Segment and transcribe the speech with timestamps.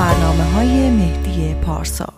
[0.00, 2.12] برنامه های مهدی پارسا.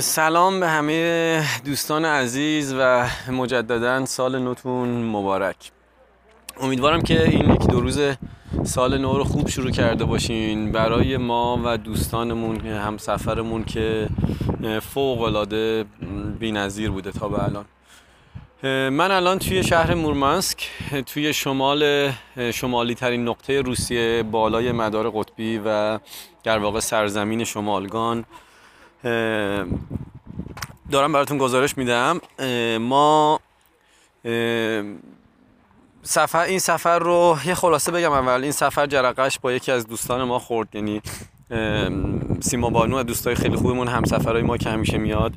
[0.00, 5.70] سلام به همه دوستان عزیز و مجددا سال نوتون مبارک.
[6.60, 8.00] امیدوارم که این یکی دو روز
[8.64, 10.72] سال نو رو خوب شروع کرده باشین.
[10.72, 14.08] برای ما و دوستانمون هم سفرمون که
[14.82, 15.84] فوق العاده
[16.38, 17.64] بی‌نظیر بوده تا به الان.
[18.62, 20.70] من الان توی شهر مورمانسک
[21.06, 22.12] توی شمال
[22.54, 25.98] شمالی ترین نقطه روسیه بالای مدار قطبی و
[26.44, 28.24] در واقع سرزمین شمالگان.
[30.90, 32.20] دارم براتون گزارش میدم.
[32.80, 33.40] ما
[36.02, 40.24] سفر این سفر رو یه خلاصه بگم اول این سفر جرقش با یکی از دوستان
[40.24, 41.02] ما خورد یعنی
[42.40, 45.32] سیما بانو و دوستای خیلی خوبمون هم سفرهای ما که همیشه میاد.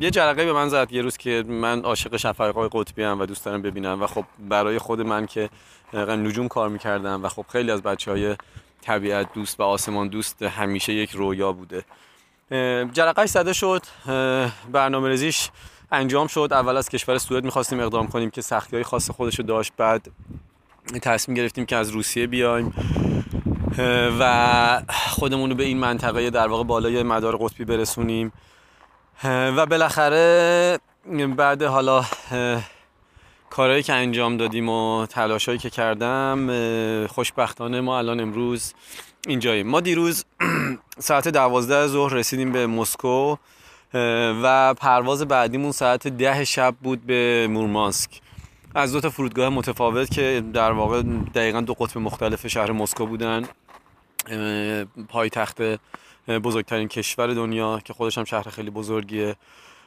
[0.00, 3.44] یه جرقه به من زد یه روز که من عاشق شفرقای قطبی هم و دوست
[3.44, 5.50] دارم ببینم و خب برای خود من که
[5.94, 8.36] نجوم کار می‌کردم و خب خیلی از بچه های
[8.82, 11.84] طبیعت دوست و آسمان دوست همیشه یک رویا بوده.
[12.92, 13.82] جرقش زده شد
[14.72, 15.50] برنامه رزیش
[15.92, 16.48] انجام شد.
[16.52, 20.10] اول از کشور سوئد می‌خواستیم اقدام کنیم که سختی های خاص خودشو داشت بعد
[21.02, 22.74] تصمیم گرفتیم که از روسیه بیایم.
[24.20, 28.32] و خودمون رو به این منطقه در واقع بالای مدار قطبی برسونیم.
[29.24, 30.78] و بالاخره
[31.36, 32.04] بعد حالا
[33.50, 38.74] کارهایی که انجام دادیم و تلاشهایی که کردم خوشبختانه ما الان امروز
[39.26, 39.66] اینجاییم.
[39.66, 40.24] ما دیروز
[40.98, 43.36] ساعت دوازده ظهر رسیدیم به مسکو
[44.42, 48.10] و پرواز بعدیمون ساعت ده شب بود به مورمانسک.
[48.74, 51.02] از دو تا فرودگاه متفاوت که در واقع
[51.34, 53.48] دقیقا دو قطب مختلف شهر مسکو بودن
[55.08, 55.58] پایتخت
[56.28, 59.36] بزرگترین کشور دنیا که خودش هم شهر خیلی بزرگیه.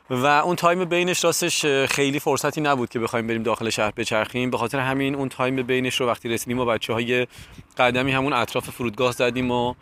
[0.10, 4.50] و اون time بینش راستش خیلی فرصتی نبود که بخوایم بریم داخل شهر بچرخیم.
[4.50, 7.28] به خاطر همین اون time بینش رو وقتی رسیدیم با بچه ها یه
[7.78, 9.74] قدمی همون اطراف فرودگاه زدیم و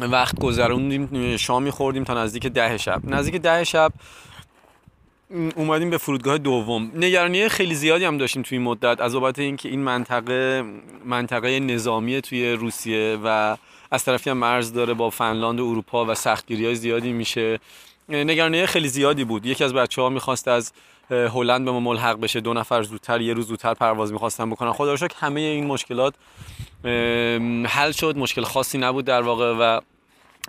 [0.00, 3.00] وقت گذروندیم شامی خوردیم تا نزدیک ده شب.
[3.04, 3.92] نزدیک ده شب
[5.56, 6.90] اومدیم به فرودگاه دوم.
[6.94, 10.64] نگرانی خیلی زیادی هم داشتیم توی این مدت از بابت اینکه این منطقه
[11.04, 13.56] منطقه نظامی توی روسیه و
[13.94, 17.60] از طرفی هم مرز داره با فنلاند و اروپا و سختگیری های زیادی میشه.
[18.08, 19.46] نگرانی خیلی زیادی بود.
[19.46, 20.72] یکی از بچه ها می‌خواست از
[21.10, 22.40] هلند به ما ملحق بشه.
[22.40, 24.72] دو نفر زودتر یه روز زودتر پرواز می‌خواستن بکنن.
[24.72, 26.14] خدا همه این مشکلات
[27.66, 28.16] حل شد.
[28.16, 29.80] مشکل خاصی نبود در واقع و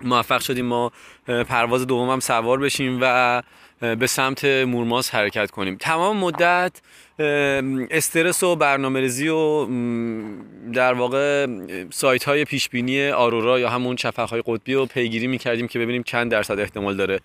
[0.02, 0.92] موفق شدیم ما
[1.26, 3.42] پرواز دوم هم سوار بشیم و
[3.80, 5.76] به سمت مورماس حرکت کنیم.
[5.80, 6.80] تمام مدت
[7.90, 9.66] استرس و برنامه ریزی و
[10.72, 11.46] در واقع
[11.90, 16.02] سایت های پیش بینی آرورا یا همون شفق های قطبی رو پیگیری می‌کردیم که ببینیم
[16.02, 17.20] چند درصد احتمال داره.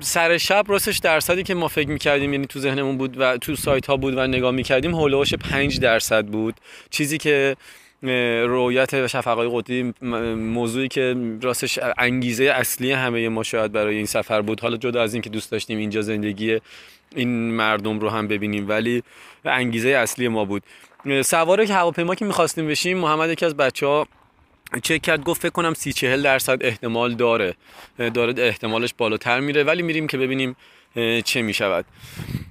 [0.00, 3.86] سر شب راستش درصدی که ما فکر می‌کردیم یعنی تو ذهنمون بود و تو سایت
[3.86, 6.54] ها بود و نگاه می‌کردیم هولوش 5 درصد بود.
[6.90, 7.56] چیزی که
[8.02, 9.92] رویت شفقای قطبی
[10.34, 14.60] موضوعی که راستش انگیزه اصلی همه ما شاید برای این سفر بود.
[14.60, 16.60] حالا جدا از اینکه دوست داشتیم اینجا زندگی
[17.16, 19.02] این مردم رو هم ببینیم ولی
[19.44, 20.62] انگیزه اصلی ما بود.
[21.24, 24.06] سوار هواپیما که می‌خواستیم بشیم محمد یکی از بچه ها
[24.82, 27.54] چک کرد گفت فکر کنم سی چهل درصد احتمال داره.
[28.14, 30.56] داره احتمالش بالاتر میره ولی میریم که ببینیم
[31.24, 31.84] چه می‌شود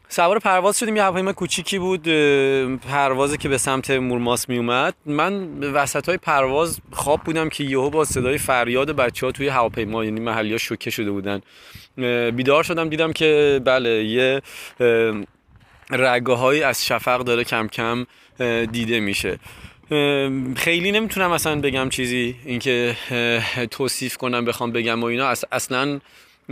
[0.10, 0.96] سوار پرواز شدیم.
[0.96, 2.04] یه هواپیما کوچیکی بود.
[2.78, 4.94] پروازی که به سمت مورماس می اومد.
[5.06, 10.06] من وسط های پرواز خواب بودم که یهو با صدای فریاد بچه ها توی هواپیما
[10.06, 11.42] یعنی محلی ها شوکه شده بودن.
[12.32, 12.90] بیدار شدم.
[12.90, 14.42] دیدم که بله یه
[15.92, 18.06] رگه از شفق داره کم کم
[18.66, 19.40] دیده میشه.
[20.56, 22.96] خیلی نمی‌تونم اصلا بگم چیزی اینکه
[23.72, 25.34] توصیف کنم بخوام بگم و اینا.
[25.52, 26.00] اصلا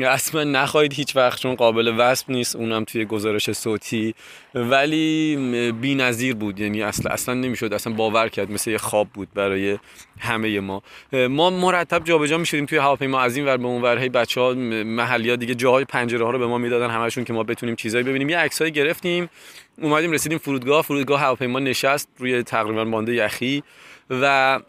[0.06, 4.16] اصلا نخواهید هیچ وقت چون قابل وصف نیست اونم توی گزارش صوتی.
[4.56, 9.28] ولی بی نظیر بود یعنی اصلا اصلا نمی‌شد اصلا باور کرد مثل یه خواب بود
[9.34, 9.78] برای
[10.20, 10.84] همه ما.
[11.14, 14.00] ما مرتب جابجا می‌شدیم توی هواپیما از این ور به اون ور.
[14.00, 17.34] هی بچه ها محلی ها دیگه جاهای پنجره ها رو به ما می‌دادن همشون که
[17.34, 18.30] ما بتونیم چیزایی ببینیم.
[18.30, 19.30] یه عکسایی گرفتیم
[19.82, 20.82] اومدیم رسیدیم فرودگاه.
[20.82, 23.64] فرودگاه هواپیما نشست روی تقریبا بانده یخی.
[24.10, 24.60] و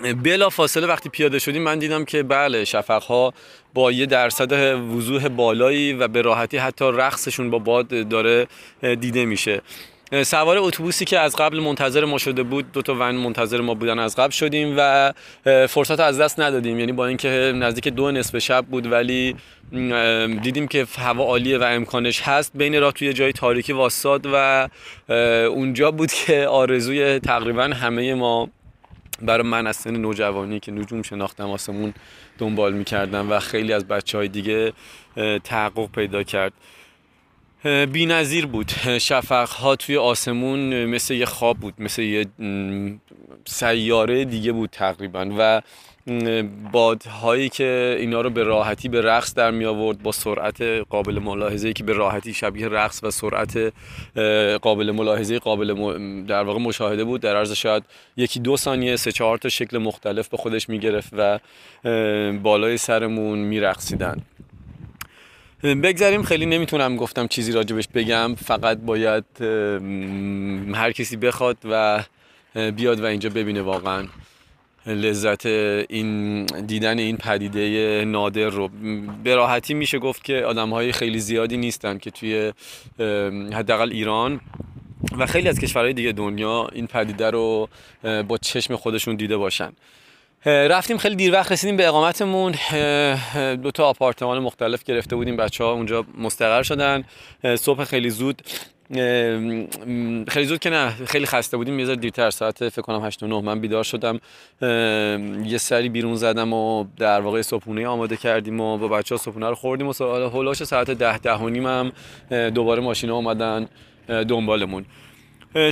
[0.00, 3.34] بلا فاصله وقتی پیاده شدیم من دیدم که بله شفق ها
[3.74, 4.52] با یه درصد
[4.96, 8.46] وضوح بالایی و به راحتی حتی رقصشون با باد داره
[8.80, 9.62] دیده میشه.
[10.22, 13.98] سوار اتوبوسی که از قبل منتظر ما شده بود دو تا ون منتظر ما بودن
[13.98, 15.12] از قبل شدیم و
[15.68, 16.78] فرصت از دست ندادیم.
[16.78, 19.36] یعنی با اینکه نزدیک دو نصف شب بود ولی
[20.42, 22.52] دیدیم که هوا عالیه و امکانش هست.
[22.54, 24.68] بین راه توی جای تاریکی واساد و
[25.48, 28.48] اونجا بود که آرزوی تقریبا همه ما
[29.22, 31.94] برای من از سن نوجوانی که نجوم شناختم آسمون
[32.38, 34.72] دنبال می‌کردم و خیلی از بچه های دیگه
[35.44, 36.52] تحقق پیدا کرد.
[37.92, 38.70] بی نظیر بود.
[38.98, 42.26] شفق ها توی آسمون مثل یه خواب بود مثل یه
[43.46, 45.62] سیاره دیگه بود تقریبا و
[46.72, 51.72] بادهایی که اینا رو به راحتی به رقص در می آورد با سرعت قابل ملاحظه
[51.72, 53.72] که به راحتی شبیه رقص و سرعت
[54.62, 55.66] قابل ملاحظه قابل
[56.26, 57.20] در واقع مشاهده بود.
[57.20, 57.82] در عرض شاید
[58.16, 61.38] یکی دو ثانیه سه چهار تا شکل مختلف به خودش می گرفت و
[62.42, 64.22] بالای سرمون می رقصیدن.
[65.62, 68.34] بگذاریم خیلی نمی‌تونم گفتم چیزی راجبش بگم.
[68.34, 69.24] فقط باید
[70.74, 72.04] هر کسی بخواد و
[72.54, 74.06] بیاد و اینجا ببینه واقعا.
[74.86, 78.68] لذت این دیدن این پدیده نادر رو.
[79.24, 82.52] به راحتی میشه گفت که آدم های خیلی زیادی نیستن که توی
[83.52, 84.40] حداقل ایران
[85.18, 87.68] و خیلی از کشورهای دیگه دنیا این پدیده رو
[88.02, 89.72] با چشم خودشون دیده باشن.
[90.46, 92.54] رفتیم خیلی دیر وقت رسیدیم به اقامتمون.
[93.62, 95.36] دو تا آپارتمان مختلف گرفته بودیم.
[95.36, 97.04] بچه ها اونجا مستقر شدن.
[97.56, 98.42] صبح خیلی زود
[100.28, 103.40] خیلی زود که نه خیلی خسته بودیم یه ذره دیرتر ساعت فکر کنم 8 9
[103.40, 104.20] من بیدار شدم.
[105.46, 109.48] یه سری بیرون زدم و در واقع صبحونه آماده کردیم و با بچه ها صبحونه
[109.48, 111.92] رو خوردیم و هولاش ساعت 10 ده و نیم هم
[112.50, 113.68] دوباره ماشینا اومدن
[114.28, 114.84] دنبالمون.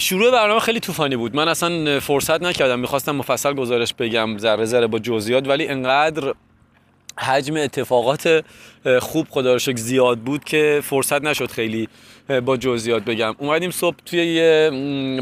[0.01, 1.37] شروع برنامه خیلی طوفانی بود.
[1.37, 6.35] من اصلا فرصت نکردم می‌خواستم مفصل گزارش بگم ذره ذره با جزئیات ولی انقدر
[7.21, 8.45] حجم اتفاقات
[8.99, 11.89] خوب خدا زیاد بود که فرصت نشد خیلی
[12.45, 13.35] با جزئیات بگم.
[13.39, 14.71] اومدیم صبح توی یه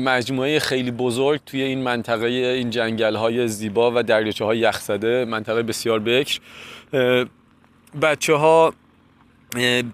[0.01, 5.63] مجموعه خیلی بزرگ توی این منطقه این جنگل های زیبا و دریاچه های یخزده منطقه
[5.63, 6.39] بسیار بکر.
[8.03, 8.75] بچه ها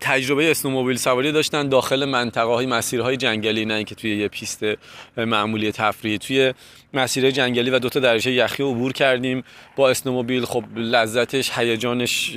[0.01, 4.65] تجربه اسنوموبیل سواری داشتن داخل منطقه های مسیرهای جنگلی نه اینکه توی یه پیست
[5.17, 6.19] معمولی تفریحی.
[6.19, 6.55] توی
[6.95, 9.45] مسیر جنگلی و دوتا درجه یخی عبور کردیم.
[9.77, 12.37] با snowmobile خب لذتش هیجانش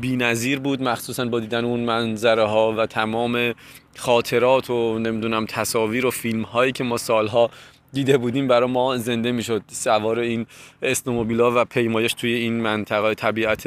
[0.00, 0.82] بی‌نظیر بود.
[0.82, 3.54] مخصوصا با دیدن اون منظره ها و تمام
[3.96, 7.50] خاطرات و نمی‌دونم تصاویر و فیلم هایی که ما سالها
[7.92, 9.62] دیده بودیم برای ما زنده می‌شد.
[9.68, 10.46] سوار این
[10.82, 13.66] ها و پیمایش توی این منطقه طبیعت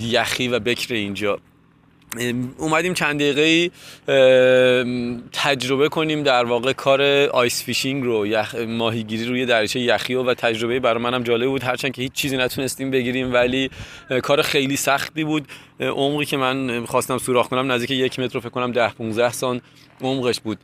[0.00, 1.38] یخی و بکر اینجا.
[2.58, 3.70] اومدیم چند دقیقه
[5.32, 10.80] تجربه کنیم در واقع کار ice fishing رو یخ ماهیگیری روی دریچه یخی و تجربه
[10.80, 11.62] برای منم جالب بود.
[11.62, 13.70] هرچند که هیچ چیزی نتونستیم بگیریم ولی
[14.22, 15.48] کار خیلی سختی بود.
[15.80, 19.60] عمقی که من خواستم سوراخ کنم نزدیک یک متر فکر کنم ده 15 سان
[20.00, 20.58] عمقش بود.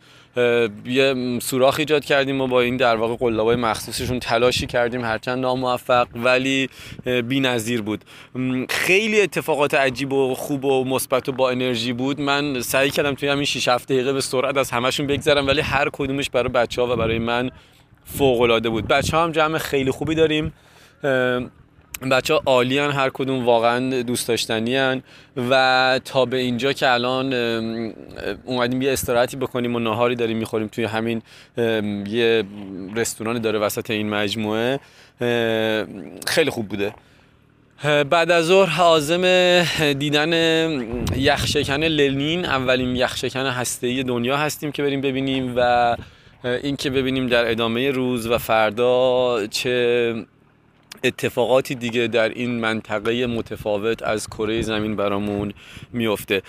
[0.87, 6.09] یه سوراخ ایجاد کردیم و با این در واقع قلابای مخصوصشون تلاشی کردیم هرچند ناموفق
[6.15, 6.69] ولی
[7.29, 8.05] بی نظیر بود.
[8.69, 12.21] خیلی اتفاقات عجیب و خوب و مثبت و با انرژی بود.
[12.21, 15.89] من سعی کردم توی همین 6 7 دقیقه به سرعت از همشون بگذرم ولی هر
[15.93, 17.51] کدومش برای بچه ها و برای من
[18.05, 18.89] فوق العاده بود.
[18.89, 20.53] بچه ها هم جمع خیلی خوبی داریم.
[22.11, 25.03] بچه ها عالی هر کدوم واقعا دوست داشتنی
[25.51, 27.35] و تا به اینجا که الان
[28.45, 31.23] اومدیم یه استراحتی بکنیم و ناهاری داریم می‌خوریم توی همین
[32.07, 32.45] یه
[32.97, 34.81] رستورانی داره وسط این مجموعه
[36.27, 36.95] خیلی خوب بوده.
[38.11, 39.23] بعد از ظهر عازم
[39.93, 40.33] دیدن
[41.17, 45.97] یخشکن لنین اولین یخشکن هسته دنیا هستیم که بریم ببینیم و
[46.45, 50.15] این که ببینیم در ادامه روز و فردا چه
[51.05, 55.53] اتفاقاتی دیگه در این منطقه متفاوت از کره زمین برامون
[55.93, 56.43] میفته.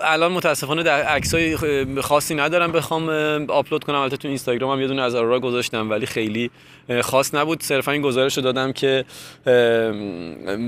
[0.00, 1.56] الان متاسفانه در عکسای
[2.00, 3.08] خاصی ندارم بخوام
[3.48, 3.96] آپلود کنم.
[3.96, 6.50] البته تو اینستاگرام هم یه دونه از آرا گذاشتم ولی خیلی
[7.02, 7.62] خاص نبود.
[7.62, 9.04] صرفا این گزارش رو دادم که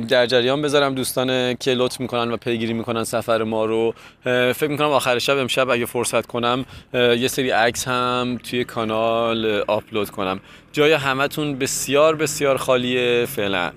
[0.08, 0.94] در جریان بذارم.
[0.94, 5.70] دوستان که لطف می‌کنن و پیگیری می‌کنن سفر ما رو فکر می‌کنم آخر شب امشب
[5.70, 6.64] اگه فرصت کنم
[6.94, 10.40] یه سری عکس هم توی کانال آپلود کنم.
[10.72, 13.70] جای همتون بسیار بسیار خالیه فعلا.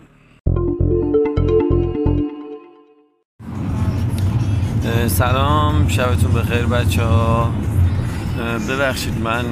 [5.08, 7.52] سلام شبتون بخیر بچه ها
[8.70, 9.46] ببخشید من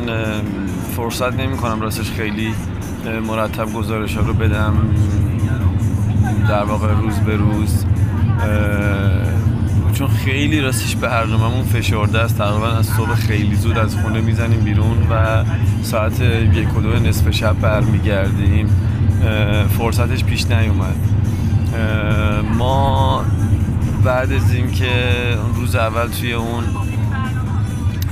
[0.96, 2.56] فرصت نمی کنم راستش خیلی
[3.28, 4.96] مرتب گزارش ها رو بدم.
[6.50, 7.86] در واقع روز به روز
[10.24, 12.38] خیلی راستش برنامه‌مون فشرده است.
[12.38, 15.44] تقریبا از صبح خیلی زود از خونه می‌زنیم بیرون و
[15.84, 16.22] ساعت
[16.54, 18.70] یک و دو نصف شب برمیگردیم.
[19.78, 20.96] فرصتش پیش نیومد.
[22.58, 23.26] ما
[24.04, 25.16] بعد از اینکه
[25.56, 26.64] روز اول توی اون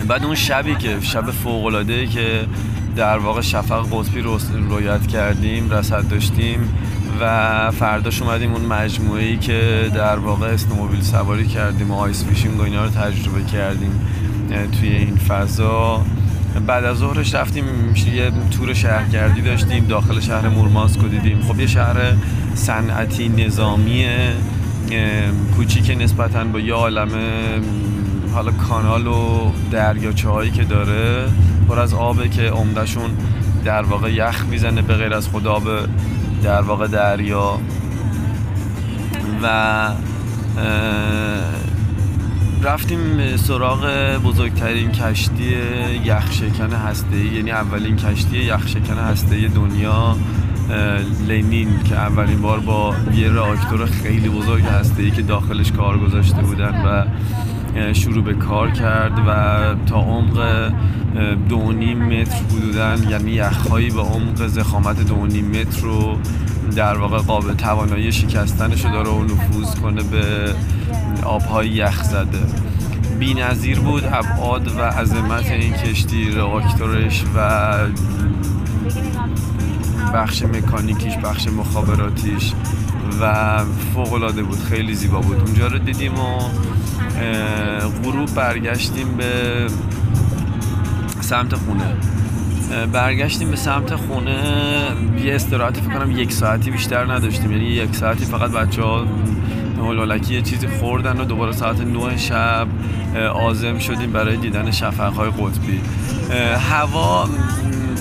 [0.08, 2.46] بعد اون شبی که شب فوق که
[2.96, 4.39] در واقع شفق قطبی رو
[4.70, 6.60] رویت کردیم رصد داشتیم
[7.22, 12.60] و فرداش اومدیم اون مجموعه ای که در واقع snowmobile سواری کردیم و ice fishing
[12.60, 13.92] و اینا رو تجربه کردیم
[14.80, 16.06] توی این فضا.
[16.68, 17.66] بعد از ظهرش رفتیم
[18.13, 21.42] یه تور شهرگردی داشتیم داخل شهر مورمانسک دیدیم.
[21.42, 22.13] خب یه شهر
[22.56, 24.06] صنعتی نظامی
[25.56, 27.10] کوچیک نسبتا با یه عالم
[28.34, 31.28] حالا کانال و دریاچه هایی که داره.
[31.68, 33.10] پر از آبه که عمدهشون
[33.66, 35.63] در واقع یخ می‌زنه به غیر از خود آب
[36.43, 37.60] در واقع دریا
[39.43, 39.88] و
[42.63, 43.86] رفتیم سراغ
[44.17, 45.55] بزرگترین کشتی
[46.03, 50.15] یخشکن هسته یعنی اولین کشتی یخشکن هسته دنیا
[51.27, 56.86] لنین که اولین بار با یه راکتور خیلی بزرگ هسته که داخلش کار گذاشته بودن
[56.86, 57.05] و
[57.94, 59.32] شروع به کار کرد و
[59.86, 60.72] تا عمق
[61.50, 66.18] دو نیم متر حدودا یعنی یخهایی به عمق زخامت دو متر رو
[66.75, 70.54] در واقع قابل توانایی شکستنش داره و نفوذ کنه به
[71.24, 72.40] آبهای یخ زده.
[73.20, 77.70] بی نظیر بود ابعاد و عظمت این کشتی راکتورش و
[80.13, 82.54] بخش مکانیکیش بخش مخابراتیش
[83.22, 83.58] و
[83.94, 85.40] فوق العاده بود خیلی زیبا بود.
[85.40, 86.40] اونجا رو دیدیم و
[88.03, 89.67] غروب برگشتیم به
[91.22, 91.93] سمت خونه.
[92.93, 94.39] برگشتیم به سمت خونه.
[95.24, 97.51] یه استراحتی فکر کنم یک ساعتی بیشتر نداشتیم.
[97.51, 99.05] یعنی یک ساعتی فقط بچه ها
[99.77, 102.67] هلولکی یه چیزی خوردن و دوباره ساعت 9 شب
[103.34, 105.81] آزم شدیم برای دیدن شفقهای قطبی.
[106.72, 107.29] هوا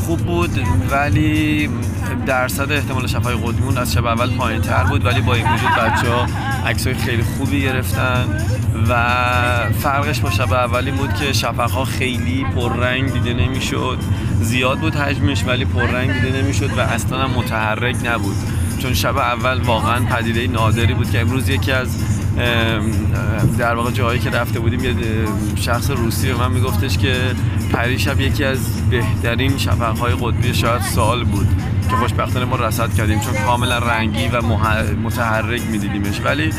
[0.06, 1.68] خوب بود ولی
[2.26, 6.10] درصد احتمال شفای قطبیمون از شب اول پایین تر بود ولی با این وجود بچه
[6.10, 6.26] ها
[6.66, 8.24] عکس خیلی خوبی گرفتن.
[8.88, 8.94] و
[9.78, 13.98] فرقش با شب اولی بود که شفق ها خیلی پررنگ دیده نمی‌شد.
[14.40, 18.36] زیاد بود حجمش ولی پررنگ دیده نمی‌شد و اصلا متحرک نبود.
[18.78, 21.96] چون شب اول واقعا پدیده نادری بود که امروز یکی از
[23.58, 24.94] در واقع جایی که رفته بودیم یه
[25.56, 27.16] شخص روسی به من میگفتش که
[27.72, 31.48] پریشب یکی از بهترین شفقهای قطبی شاید سال بود
[31.90, 34.42] که خوشبختانه ما رصد کردیم چون کاملا رنگی و
[35.02, 36.20] متحرک میدیدیمش.
[36.24, 36.50] ولی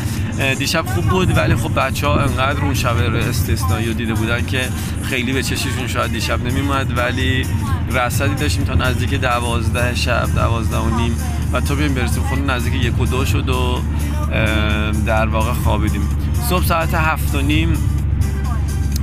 [0.58, 2.96] دیشب خوب بود ولی خب بچه ها انقدر اون شب
[3.28, 4.68] استثنایی رو دیده بودن که
[5.02, 7.46] خیلی به چششون شاید دیشب نمیومد ولی
[7.90, 11.16] رصدی داشتیم تا نزدیک دوازده شب دوازده و نیم.
[11.52, 13.80] و تا بیم برسیم خونه نزدیک یک و دو شد و
[15.06, 16.08] در واقع خوابیدیم.
[16.48, 17.76] صبح ساعت هفت و نیم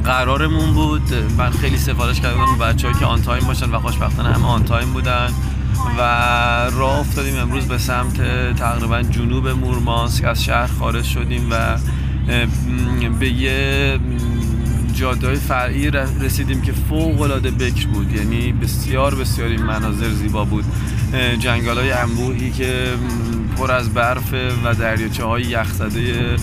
[0.05, 1.13] قرارمون بود.
[1.37, 5.29] من خیلی سفارش کردم بچه که on time باشن و خوشبختانه هم on time بودن.
[5.97, 6.01] و
[6.73, 8.21] راه افتادیم امروز به سمت
[8.55, 10.25] تقریبا جنوب مورمانسک.
[10.25, 11.77] از شهر خارج شدیم و
[13.19, 13.99] به یه
[14.93, 18.11] جاده فرعی رسیدیم که فوق العاده بکر بود.
[18.11, 20.65] یعنی بسیار بسیار این مناظر زیبا بود.
[21.39, 22.93] جنگل های انبوهی که
[23.57, 24.33] پر از برف
[24.63, 26.35] و دریاچه های یخزده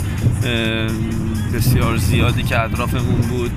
[1.54, 3.50] بسیار زیادی که اطرافمون بود.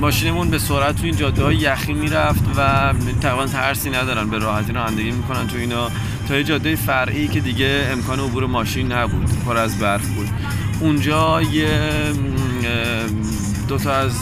[0.00, 4.72] ماشینمون به سرعت تو این جاده های یخی می‌رفت و تقریبا ترسی ندارن به راحتی
[4.72, 5.90] رانندگی می‌کنن تو اینا.
[6.28, 10.28] تا یه جاده فرعی که دیگه امکان عبور ماشین نبود پر از برف بود.
[10.80, 11.80] اونجا یه
[13.68, 14.12] دو تا از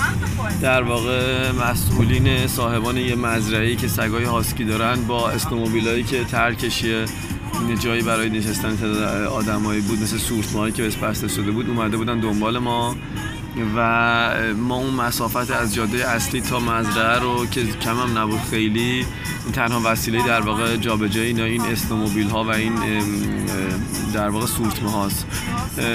[0.62, 7.04] در واقع مسئولین صاحبان یه مزرعه‌ای که سگای هاسکی دارن با استومبیلایی که ترکشیه
[7.80, 8.94] جایی برای نشستن
[9.24, 12.96] آدمایی بود مثل سورتمایی که بسته شده بود اومده بودن دنبال ما.
[13.76, 19.06] و ما اون مسافت از جاده اصلی تا مزرعه رو که کم هم نبود خیلی
[19.52, 22.74] تنها وسیله در واقع جابجایی اینا این استومبیل ها و این
[24.14, 25.26] در واقع سورتمه هاست.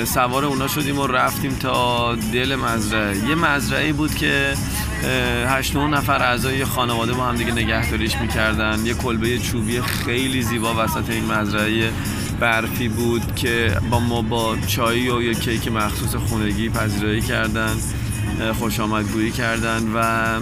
[0.06, 3.18] سوار اونا شدیم و رفتیم تا دل مزرعه.
[3.18, 4.54] یه مزرعه بود که
[5.48, 8.86] هشت نفر اعضای خانواده با هم دیگه نگهداریش می‌کردن.
[8.86, 11.92] یه کلبه چوبی خیلی زیبا وسط این مزرعه
[12.40, 17.74] برفی بود که با ما با چای و یه کیک مخصوص خونگی پذیرایی کردن
[18.60, 20.40] خوش آمدگویی کردن و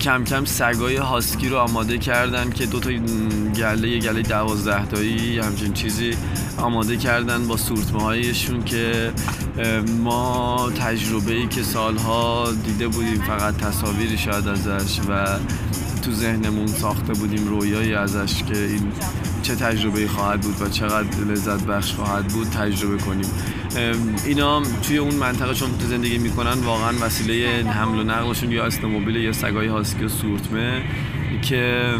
[0.00, 2.90] کم کم سگای هاسکی رو آماده کردن که دو تا
[3.56, 6.16] گله یه گله دوازده تایی همچین چیزی
[6.58, 9.12] آماده کردن با سورتمه هایشون که
[9.98, 15.26] ما تجربه ای که سالها دیده بودیم فقط تصاویری شاید ازش و
[16.04, 18.92] تو ذهنمون ساخته بودیم رویایی ازش که این
[19.42, 23.26] چه تجربه خواهد بود و چقدر لذت بخش خواهد بود تجربه کنیم.
[24.26, 29.16] اینا توی اون منطقه چون تو زندگی می‌کنن واقعا وسیله حمل و نقلشون یا استومبیل
[29.16, 30.82] یا سگای هاسکی و سورتمه
[31.42, 31.94] که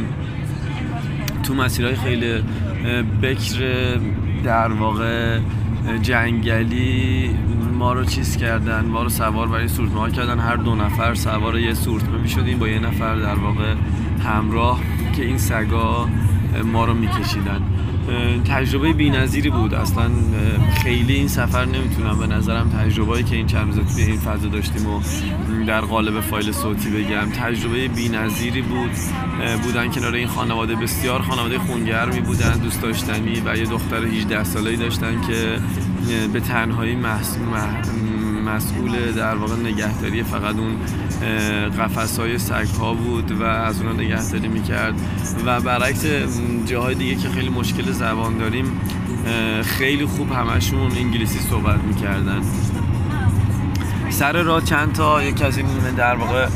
[1.42, 2.42] تو مسیرهای خیلی
[3.22, 3.98] بکر
[4.44, 5.38] در واقع
[6.02, 7.30] جنگلی
[7.74, 11.58] ما رو چیز کردن ما رو سوار برای سورتمه ها کردن هر دو نفر سوار
[11.58, 13.74] یه سورتمه می شدیم با یه نفر در واقع
[14.24, 14.80] همراه
[15.16, 16.08] که این سگا
[16.64, 17.62] ما رو میکشیدن.
[18.44, 19.74] تجربه بی‌نظیری بود.
[19.74, 20.10] اصلا
[20.82, 24.86] خیلی این سفر نمی‌تونم به نظرم تجربه‌ای که این چند روز توی این فضا داشتیم
[24.86, 25.00] و
[25.66, 27.30] در قالب فایل صوتی بگم.
[27.30, 28.90] تجربه بی‌نظیری بود.
[29.62, 34.76] بودن کنار این خانواده بسیار خانواده خونگرمی بودن دوست داشتنی و یه دختر 18 ساله‌ای
[34.76, 35.58] داشتن که
[36.32, 36.96] به تنهایی
[38.44, 40.76] مسئول در واقع نگهداری فقط اون
[41.78, 44.94] قفس های سگ ها بود و از اونا نگهداری می‌کرد.
[45.46, 46.06] و برعکس
[46.66, 48.80] جاهای دیگه که خیلی مشکل زبان داریم
[49.62, 52.40] خیلی خوب همشون انگلیسی صحبت می‌کردن.
[54.10, 56.48] سر راه چند تا یکی از این در واقع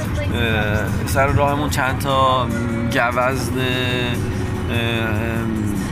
[1.07, 2.49] سر راهمون چند تا
[2.93, 3.53] گوزن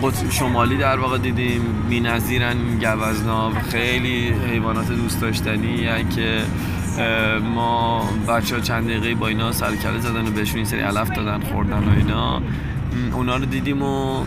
[0.02, 6.42] قطب شمالی در واقع دیدیم بی نظیرن گوزنا خیلی حیوانات دوست داشتنی که
[7.54, 11.40] ما بچه ها چند دقیقه با اینا سرکله زدن و بهشون این سری علف دادن
[11.40, 12.42] خوردن و اینا.
[13.12, 14.24] اونا رو دیدیم و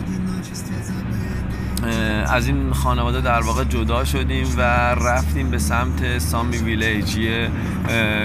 [2.26, 4.60] از این خانواده در واقع جدا شدیم و
[4.94, 7.50] رفتیم به سمت سامی ویلیج یه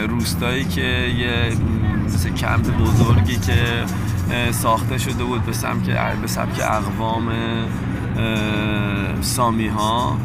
[0.09, 0.81] روستایی که
[1.17, 1.57] یه
[2.05, 3.83] مثل کمپ بزرگی که
[4.51, 5.89] ساخته شده بود به سمت
[6.21, 7.31] به سبک اقوام
[9.21, 10.17] سامی ها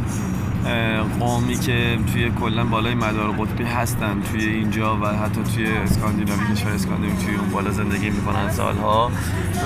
[1.21, 6.73] قومی که توی کلا بالای مدار قطبی هستن توی اینجا و حتی توی اسکاندیناوی کشور
[6.73, 9.11] اسکاندیناوی توی اون بالا زندگی می‌کنن سالها.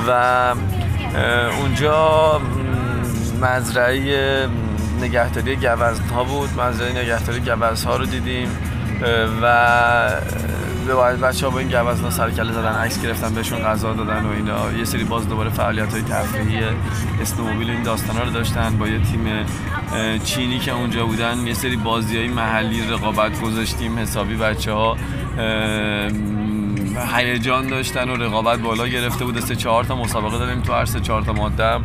[0.09, 0.55] و
[1.61, 2.41] اونجا
[3.43, 4.49] مزرعه
[5.01, 6.61] نگهداری گوزن ها بود.
[6.61, 8.49] مزرعه نگهداری گوزن ها رو دیدیم.
[9.43, 9.47] و
[10.93, 14.85] بچه ها با این گوزن سرکله زدن عکس گرفتن بهشون غذا دادن و اینا یه
[14.85, 16.65] سری باز دوباره فعالیت های تفریحی
[17.21, 19.47] اسنوموبیل این داستان رو داشتن با یه تیم
[20.25, 24.97] چینی که اونجا بودن یه سری بازی های محلی رقابت گذاشتیم حسابی بچه ها
[27.17, 31.01] هیجان داشتن و رقابت بالا گرفته بود سه چهار تا مسابقه داریم تو هر سه
[31.01, 31.79] چهار تا ماده.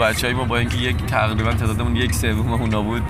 [0.00, 3.02] بچه ما با اینکه یک تقریبا تعدادمون یک سوم اونا بود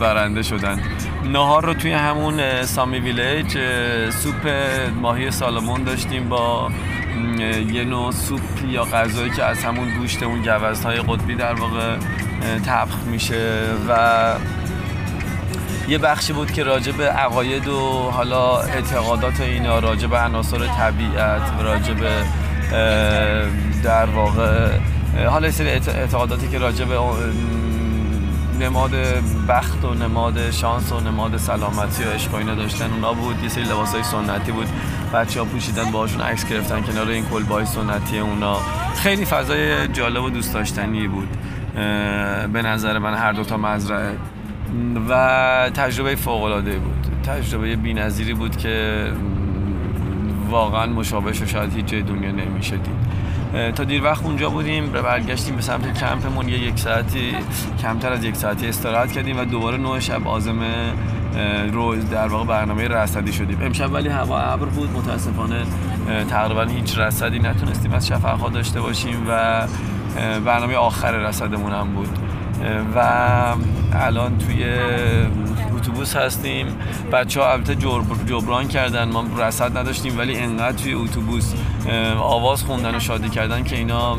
[0.00, 0.80] برنده شدن.
[1.24, 3.58] نهار رو توی همون سامی ویلیج
[4.10, 4.48] سوپ
[5.00, 6.70] ماهی سالمون داشتیم با
[7.72, 11.96] یه نوع سوپ یا غذایی که از همون گوشت اون گوزهای قطبی در واقع
[12.66, 14.34] تبخ میشه و
[15.90, 21.42] یه بخشی بود که راجع به عقاید و حالا اعتقادات اینا راجع به عناصر طبیعت
[21.60, 22.10] راجع به
[23.82, 24.70] در واقع
[25.30, 26.98] حالا سری اعتقاداتی که راجع به
[28.60, 28.90] نماد
[29.48, 33.42] بخت و نماد شانس و نماد سلامتی و عشق اینا داشتن اونا بود.
[33.42, 34.68] یه سری لباس های سنتی بود.
[35.14, 38.56] بچه ها پوشیدن باهاشون عکس گرفتن کنار این کلبای سنتی اونا.
[38.96, 41.28] خیلی فضای جالب و دوست داشتنی بود.
[42.52, 44.16] به نظر من هر دوتا مزرعه.
[45.08, 47.06] و تجربه فوق العاده بود.
[47.22, 49.06] تجربه بی‌نظیری بود که
[50.50, 53.10] واقعا مشابهش شاید هیچ جای دنیا نمیشه دید.
[53.74, 57.32] تا دیر وقت اونجا بودیم برگشتیم به سمت کمپمون یه یک ساعتی
[57.82, 60.58] کمتر از یک ساعتی استراحت کردیم و دوباره نه شب آزم
[61.72, 63.58] روز در واقع برنامه رصدی شدیم.
[63.62, 65.62] امشب ولی هوا ابر بود متاسفانه
[66.30, 69.66] تقریبا هیچ رصدی نتونستیم از شفقها داشته باشیم و
[70.44, 72.08] برنامه آخر رصدمون هم بود.
[72.94, 72.98] و
[73.92, 74.64] الان توی
[75.80, 76.66] اتوبوس هستیم.
[77.12, 77.74] بچه ها البته
[78.26, 81.54] جبران کردن ما رسد نداشتیم ولی انقدر توی اتوبوس
[82.18, 84.16] آواز خوندن و شادی کردن که اینا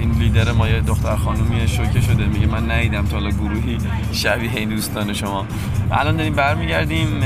[0.00, 2.26] این لیدر ما یه دختر خانومی شوکه شده.
[2.26, 3.78] میگه من ندیدم تا حالا گروهی
[4.12, 5.46] شبیه این دوستان شما.
[5.90, 7.22] الان داریم برمیگردیم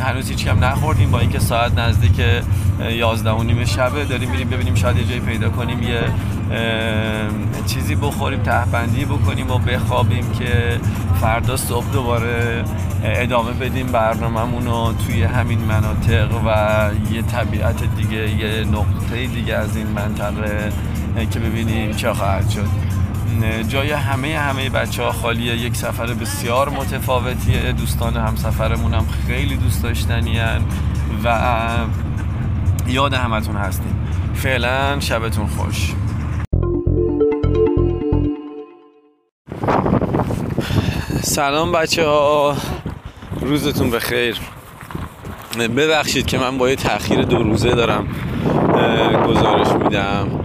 [0.00, 1.10] هنوز هیچ کم نخوردیم.
[1.10, 2.20] با اینکه ساعت نزدیک
[2.90, 6.00] 11 و نیم شبه داریم میریم ببینیم شاید یه جایی پیدا کنیم یه
[7.66, 10.80] چیزی بخوریم تهبندی بکنیم و بخوابیم که
[11.20, 12.64] فردا صبح دوباره
[13.02, 19.76] ادامه بدیم برنامهمون رو توی همین مناطق و یه طبیعت دیگه یه نقطه دیگه از
[19.76, 20.72] این منطقه
[21.30, 22.68] که ببینیم چه خواهد شد.
[23.68, 25.56] جای همه همه بچه ها خالیه.
[25.56, 27.72] یک سفر بسیار متفاوتیه.
[27.72, 30.40] دوستان هم سفرمون هم خیلی دوست داشتنی
[31.24, 31.68] و
[32.86, 33.96] یاد همتون هستیم.
[34.34, 35.92] فعلا شبتون خوش.
[41.22, 42.56] سلام بچه ها
[43.40, 44.40] روزتون بخیر.
[45.76, 48.06] ببخشید که من با یه تاخیر دو روزه دارم
[49.28, 50.40] گزارش میدم.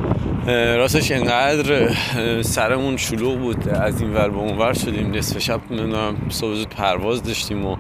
[0.78, 1.94] راستش انقدر
[2.42, 5.12] سرمون شلوغ بود از این ور به اون ور شدیم.
[5.12, 7.76] نصف شب نمی‌دونم صبح زود پرواز داشتیم و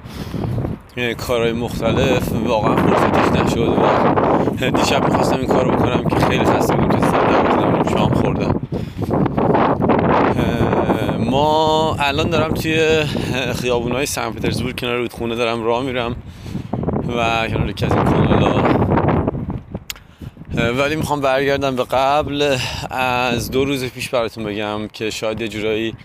[1.17, 3.77] کارهای مختلف واقعا فرصتش نشد
[4.59, 8.58] و دیشب می‌خواستم این کار بکنم که خیلی خسته بودم که شام خوردم.
[11.39, 13.03] الان دارم توی
[13.61, 16.15] خیابون های سن پترزبورگ کنار رودخونه دارم راه میرم
[17.07, 18.63] و کنار یکی از این کانالا.
[20.53, 22.57] ولی می‌خوام برگردم به قبل
[22.91, 25.95] از دو روز پیش براتون بگم که شاید یه جورایی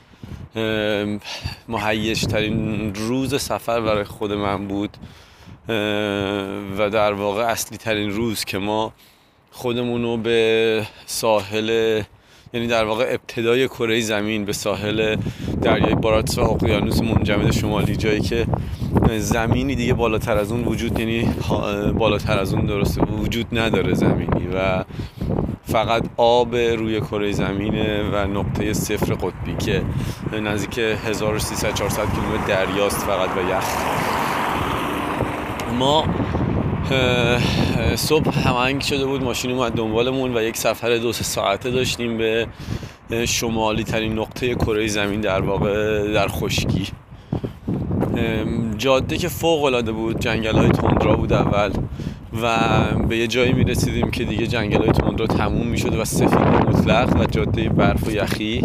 [1.69, 4.97] مهیش ترین روز سفر برای خود من بود
[6.79, 8.93] و در واقع اصلی ترین روز که ما
[9.51, 12.03] خودمون رو به ساحل
[12.55, 15.17] یعنی در واقع ابتدای کره زمین به ساحل
[15.63, 18.47] دریای باراتس و اقیانوس منجمد شمالی جایی که
[19.19, 21.35] زمینی دیگه بالاتر از اون وجود یعنی
[21.99, 24.85] بالاتر از اون درسته وجود نداره زمینی و
[25.65, 29.83] فقط آب روی کره زمینه و نقطه صفر قطبی که
[30.43, 33.65] نزدیک 1300 400 کیلومتر دریاست فقط و یخ.
[35.79, 36.05] ما
[37.97, 42.47] صبح هماهنگ شده بود ماشین اومد دنبالمون و یک سفر دو سه ساعته داشتیم به
[43.27, 46.87] شمالی ترین نقطه کره زمین در واقع در خشکی.
[48.79, 51.73] جاده که فوق العاده بود جنگل های تندرا بود اول
[52.43, 52.59] و
[53.09, 56.39] به یه جایی می رسیدیم که دیگه جنگل های تندرا تموم می شد و سفید
[56.39, 58.65] مطلق و جاده برف و یخی.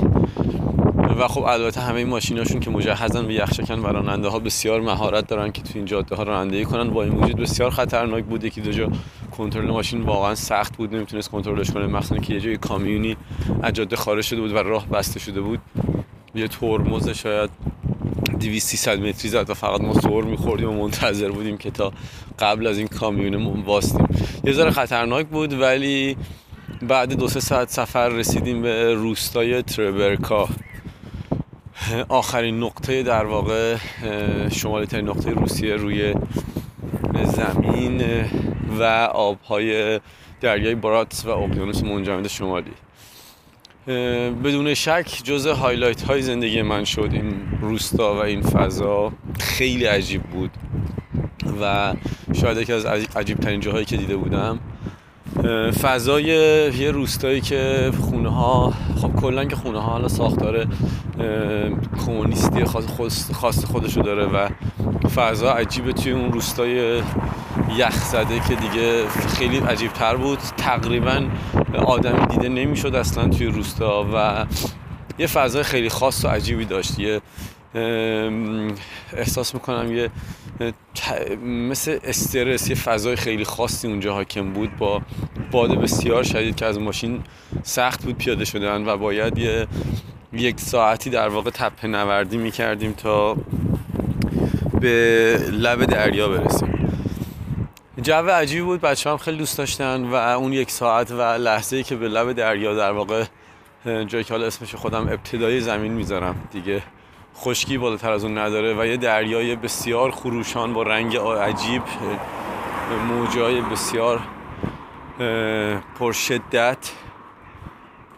[1.18, 5.28] و خب البته همه این ماشیناشون که مجهزن به یخشکن و راننده ها بسیار مهارت
[5.28, 6.90] دارن که تو این جاده ها رانندگی کنن.
[6.90, 8.44] با این وجود بسیار خطرناک بود.
[8.44, 8.92] یکی دو جا
[9.38, 10.96] کنترل ماشین واقعا سخت بود.
[10.96, 11.88] نمی‌تونست کنترلش کنه.
[11.88, 13.18] مخصوصا که یه جای کامیونی
[13.62, 15.60] از جاده خارج شده بود و راه بسته شده بود.
[16.36, 17.50] یه ترمز شاید
[18.40, 21.94] 200 300 متری زد و فقط ما سور میخوردیم و منتظر بودیم که تا
[22.40, 24.08] قبل از این کامیون واستیم.
[24.44, 26.18] یه ذره خطرناک بود ولی
[26.82, 30.50] بعد دو سه ساعت سفر رسیدیم به روستای تربرکا.
[32.10, 33.78] آخرین نقطه در واقع
[34.52, 36.14] شمالی ترین نقطه روسیه روی
[37.24, 38.04] زمین
[38.80, 40.00] و آبهای
[40.42, 42.72] دریای برات و اقیانوس منجمد شمالی.
[44.44, 50.24] بدون شک جز هایلایت های زندگی من شد این روستا و این فضا خیلی عجیب
[50.24, 50.52] بود.
[51.62, 51.94] و
[52.42, 54.60] شاید یکی از عجیب ترین جاهایی که دیده بودم
[55.82, 56.24] فضای
[56.80, 60.68] یه روستایی که خونه ها خب کلا که خونه ها حالا ساختار
[62.06, 62.64] کمونیستی
[63.34, 64.50] خاص خودشو داره و
[65.16, 67.02] فضا عجیبه توی اون روستای
[67.78, 70.40] یخ زده که دیگه خیلی عجیب تر بود.
[70.58, 71.22] تقریبا
[71.86, 74.46] آدمی دیده نمی‌شد اصلا توی روستا و
[75.20, 77.00] یه فضای خیلی خاص و عجیبی داشت.
[77.00, 77.22] یه
[77.76, 80.10] احساس می‌کنم یه
[81.44, 85.02] مثل استرس یه فضای خیلی خاصی اونجا حاکم بود با
[85.52, 87.24] باد بسیار شدید که از ماشین
[87.64, 89.68] سخت بود پیاده شدن و باید یه
[90.34, 93.38] یک ساعتی در واقع تپه نوردی می‌کردیم تا
[94.82, 96.76] به لب دریا برسیم.
[98.02, 101.84] جو عجیبی بود بچه هم خیلی دوست داشتن و اون یک ساعت و لحظه ای
[101.84, 103.26] که به لب دریا در واقع
[103.86, 106.84] جایی که حالا اسمش خودم ابتدای زمین می‌ذارم دیگه.
[107.42, 111.82] خشکی بالاتر از اون نداره و یه دریای بسیار خروشان با رنگ عجیب
[113.08, 114.22] موجای بسیار
[116.00, 116.92] پرشدت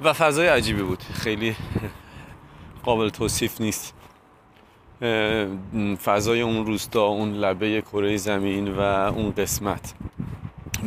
[0.02, 1.04] و فضای عجیبی بود.
[1.14, 1.56] خیلی
[2.84, 3.94] قابل توصیف نیست.
[6.04, 9.94] فضای اون روستا اون لبه کره زمین و اون قسمت.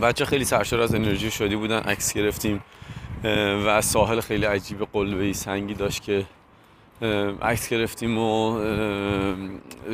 [0.02, 2.64] بچه خیلی سرشار از انرژی شدی بودن عکس گرفتیم
[3.66, 6.26] و ساحل خیلی عجیب قلبه سنگی داشت که
[7.42, 8.58] عکس گرفتیم و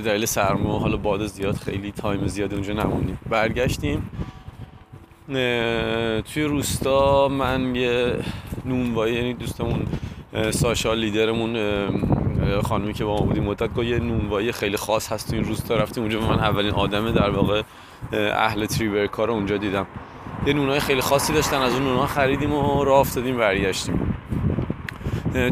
[0.05, 3.19] دلیل سرما حالا باد زیاد خیلی تایم زیاد اونجا نمونیم.
[3.31, 4.11] برگشتیم.
[6.35, 8.17] توی روستا من یه
[8.65, 9.87] نونوایی یعنی دوستمون
[10.51, 11.57] ساشا لیدرمون
[12.63, 15.77] خانمی که با ما بودیم مدت گفت یه نونوایی خیلی خاص هست تو این روستا.
[15.77, 17.63] رفتیم اونجا من اولین آدم در واقع
[18.13, 19.87] اهل تریورکا رو اونجا دیدم.
[20.47, 24.15] یه نونهای خیلی خاصی داشتن از اون نونها خریدیم و راه افتادیم برگشتیم.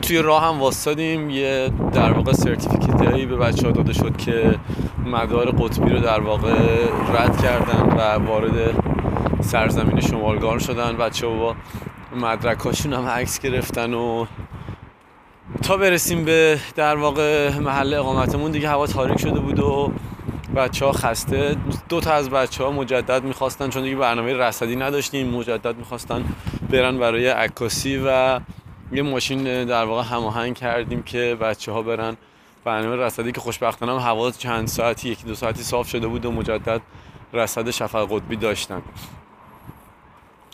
[0.03, 4.55] توی راه هم واسطادیم یه در واقع سرتیفیکیتی به بچه ها داده شد که
[5.07, 6.55] مدار قطبی رو در واقع
[7.14, 8.85] رد کردن و وارد
[9.41, 10.97] سرزمین شمالگار شدن.
[10.97, 11.57] بچه ها با
[12.17, 14.27] مدرکاشون هم عکس گرفتن و
[15.62, 19.93] تا برسیم به در واقع محل اقامتمون دیگه هوا تاریک شده بود و
[20.57, 21.57] بچه ها خسته.
[21.88, 25.29] دو تا از بچه ها مجدد می‌خواستن چون دیگه برنامه رصدی نداشتیم.
[25.29, 26.25] مجدد می‌خواستن
[26.71, 28.41] برن برای عکاسی و
[28.92, 32.16] یه ماشین در واقع هماهنگ کردیم که بچه ها برن.
[32.64, 36.33] برنامه رصدی که خوشبختانه هم هوا چند ساعتی یکی دو ساعتی صاف شده بود و
[36.33, 36.81] مجدد
[37.33, 38.83] رصد شفق قطبی داشتن.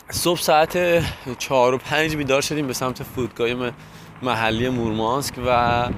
[0.09, 1.03] صبح ساعت
[1.37, 3.71] چهار و پنج بیدار شدیم به سمت فرودگاه
[4.21, 5.89] محلی مورمانسک و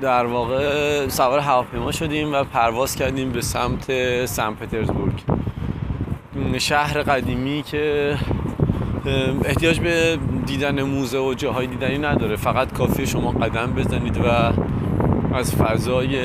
[0.00, 5.22] در واقع سوار هواپیما شدیم و پرواز کردیم به سمت سن پترزبورگ.
[6.58, 8.16] شهر قدیمی که
[9.44, 12.36] احتیاج به دیدن موزه و جاهای دیدنی نداره.
[12.36, 14.52] فقط کافی شما قدم بزنید و
[15.34, 16.18] از فضای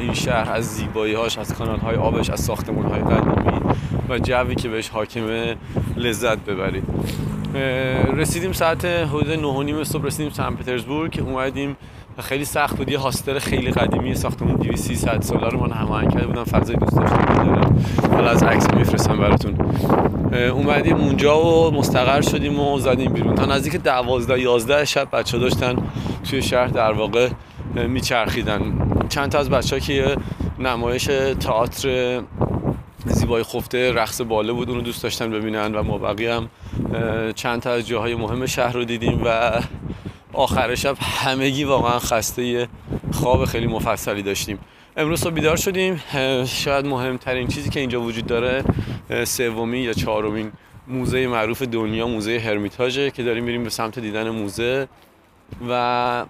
[0.00, 3.60] این شهر از زیبایی هاش از کانال های آبش از ساختمون های قدیمی
[4.08, 5.56] و جوی که بهش حاکمه
[5.96, 6.84] لذت ببرید.
[8.16, 11.22] رسیدیم ساعت حدود 9 نیم صبح رسیدیم سن پترزبورگ.
[11.26, 11.76] اومدیم.
[12.18, 12.90] خیلی سخت بود.
[12.90, 16.44] یه هاستر خیلی قدیمی ساختمون 200 300 ساله رو من هماهنگ کرده بودم.
[16.44, 17.76] فضای دوست داشتم
[18.12, 19.54] حالا از عکس میفرستم براتون.
[20.32, 23.34] اومدیم اونجا و مستقر شدیم و زدیم بیرون.
[23.34, 25.76] تا نزدیک 12 11 شب بچه داشتن
[26.30, 27.28] توی شهر در واقع
[27.74, 28.88] میچرخیدن.
[29.08, 30.16] چند تا از بچه که
[30.58, 31.04] نمایش
[31.40, 32.20] تئاتر
[33.06, 36.48] زیبای خفته رقص باله بود اونو دوست داشتن ببینن و ما بقیه هم
[37.32, 39.60] چند تا از جاهای مهم شهر رو دیدیم و
[40.32, 42.68] آخر شب همگی واقعا خسته
[43.12, 44.58] خواب خیلی مفصلی داشتیم.
[44.98, 46.02] امروز صبح بیدار شدیم.
[46.46, 48.64] شاید مهمترین چیزی که اینجا وجود داره
[49.24, 50.52] سومین یا چهارمین
[50.88, 54.88] موزه معروف دنیا موزه هرمیتاژه که داریم میریم به سمت دیدن موزه.
[55.68, 56.24] و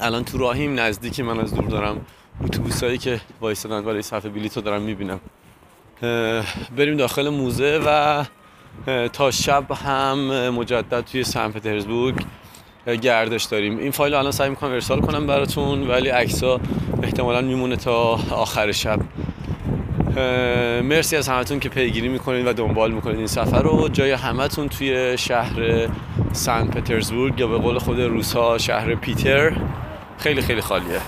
[0.00, 2.06] الان تو راهیم نزدیکی من از دور دارم
[2.44, 5.20] اتوبوسایی که وایسادن برای صفحه بلیط دارم می‌بینم.
[6.76, 8.24] بریم داخل موزه و
[9.08, 12.24] تا شب هم مجدد توی سن پترزبورگ.
[12.86, 13.78] گردش داریم.
[13.78, 16.60] این فایل الان سعی می‌کنم ارسال کنم براتون ولی عکس‌ها
[17.02, 19.00] احتمالا میمونه تا آخر شب.
[20.82, 23.88] مرسی از همتون که پیگیری می‌کنید و دنبال می‌کنید این سفر رو.
[23.88, 25.88] جای همتون توی شهر
[26.32, 29.56] سن پترزبورگ یا به قول خود روسا شهر پیتر.
[30.18, 31.00] خیلی خیلی خالیه.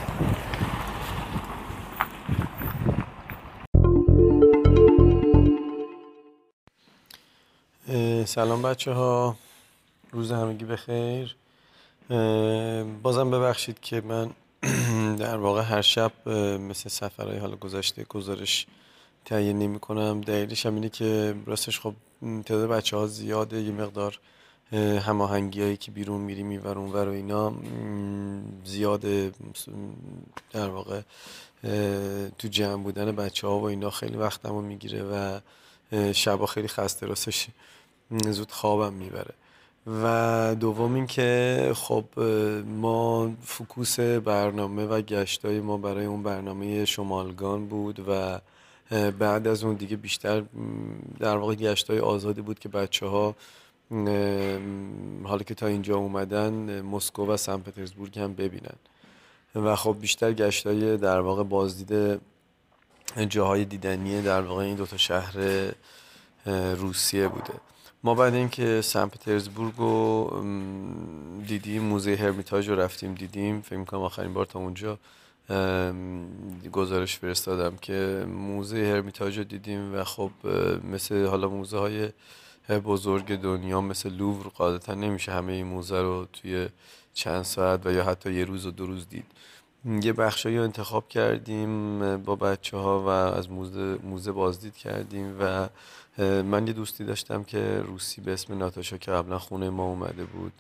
[8.25, 9.37] سلام بچه ها
[10.13, 11.37] روز همگی بخیر.
[13.03, 14.31] بازم ببخشید که من
[15.25, 18.67] در واقع هر شب مثل سفرهای حال گذشته گزارش
[19.25, 20.21] تهیه نمی کنم.
[20.21, 24.19] دلیلش هم اینه که راستش خب تعداد بچه ها زیاده یه مقدار
[25.01, 27.55] هماهنگی هایی که بیرون میریم میور اونور و اینا
[28.65, 29.33] زیاده.
[30.53, 31.01] در واقع
[32.39, 35.41] تو جمع بودن بچه ها و اینا خیلی وقتمو می‌گیره و
[36.13, 37.49] شبا خیلی خسته راستش
[38.11, 39.35] زود خوابم می‌بره.
[39.87, 42.05] و دوم اینکه خب
[42.67, 48.41] ما فکوس برنامه و گشتای ما برای اون برنامه شمالگان بود و
[49.11, 50.43] بعد از اون دیگه بیشتر
[51.19, 53.35] در واقع گشتای آزادی بود که بچه ها
[55.25, 58.77] حالا که تا اینجا اومدن مسکو و سن پترزبورگ هم ببینن.
[59.55, 62.21] و خب بیشتر گشتای در واقع بازدید
[63.29, 65.35] جاهای دیدنی در واقع این دوتا شهر
[66.77, 67.72] روسیه بوده.
[68.05, 70.45] ما بعد اینکه سن پترزبورگ رو
[71.47, 73.61] دیدیم موزه هرمیتاژ رو رفتیم دیدیم.
[73.61, 74.99] فکر می‌کنم آخرین بار تا اونجا
[76.73, 80.31] گزارش فرستادم که موزه هرمیتاژ رو دیدیم و خب
[80.93, 82.09] مثل حالا موزه های
[82.85, 86.69] بزرگ دنیا مثل لوور قاعدتا نمیشه همه این موزه رو توی
[87.15, 89.27] چند ساعت و یا حتی یه روز و دو روز دید.
[90.03, 95.69] یه بخشایی رو انتخاب کردیم با بچه ها و از موزه, موزه بازدید کردیم و
[96.19, 100.53] من یه دوستی داشتم که روسی به اسم ناتاشا که قبلا خونه ما اومده بود.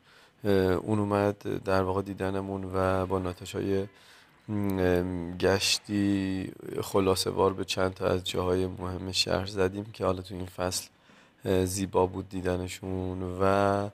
[0.82, 3.86] اون اومد در واقع دیدنمون و با ناتاشای
[5.40, 10.46] گشتی خلاصه وار به چند تا از جاهای مهم شهر زدیم که حالا تو این
[10.46, 10.88] فصل
[11.64, 13.88] زیبا بود دیدنشون و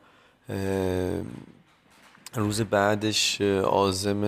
[2.34, 4.24] روز بعدش آزم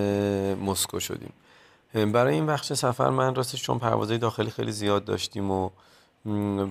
[0.54, 1.32] مسکو شدیم.
[1.94, 5.70] برای این بخش سفر من راستش چون پروازهای داخلی خیلی زیاد داشتیم و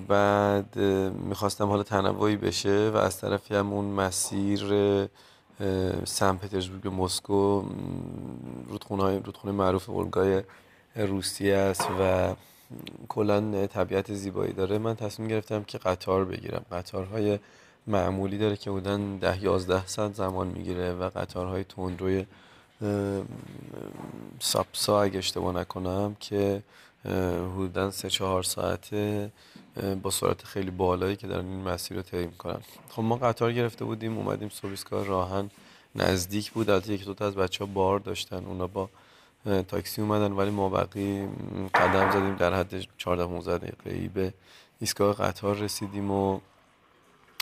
[0.08, 0.78] بعد
[1.24, 4.60] می‌خواستم حالا تنوعی بشه و از طرفی هم اون مسیر
[6.04, 7.64] سن پترزبورگ مسکو
[8.68, 10.42] رودخونه, رودخونه معروف اولگای
[10.96, 12.34] روسیه است و
[13.08, 14.78] کلا طبیعت زیبایی داره.
[14.78, 16.64] من تصمیم گرفتم که قطار بگیرم.
[16.72, 17.38] قطارهای
[17.86, 22.26] معمولی داره که بودن ده یازده ساعت زمان می‌گیره و قطارهای تندروی
[24.40, 26.62] ساپسا اگه اشتباه نکنم که
[27.04, 29.32] حدودا سه چهار ساعته
[30.02, 32.60] با سرعت خیلی بالایی که دارن این مسیر رو طی می‌کنن.
[32.88, 35.50] خب ما قطار گرفته بودیم اومدیم سرویسکار راهن.
[35.94, 38.88] نزدیک بود از یک دوتا از بچه ها بار داشتن اونا با
[39.68, 41.28] تاکسی اومدن ولی ما بقی
[41.74, 42.36] قدم زدیم.
[42.36, 44.34] در حد 14 15 دقیقه به
[44.80, 46.40] ایستگاه قطار رسیدیم و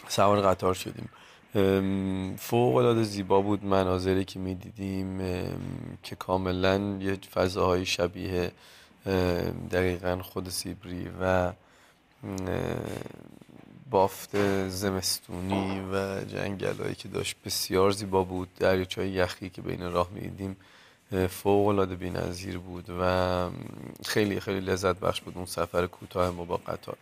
[0.08, 1.08] سوار قطار شدیم.
[2.36, 5.18] فوق العاده زیبا بود مناظری که می‌دیدیم
[6.02, 8.52] که کاملا یه فضاهای شبیه
[9.70, 11.52] دقیقا خود سیبری و
[13.90, 14.36] بافت
[14.68, 18.48] زمستونی و جنگلایی که داشت بسیار زیبا بود.
[18.54, 20.56] دریاچه یخی که بین راه می‌دیدیم
[21.28, 23.50] فوق العاده بی‌نظیر بود و
[24.04, 26.96] خیلی خیلی لذت بخش بود اون سفر کوتاه ما با قطار.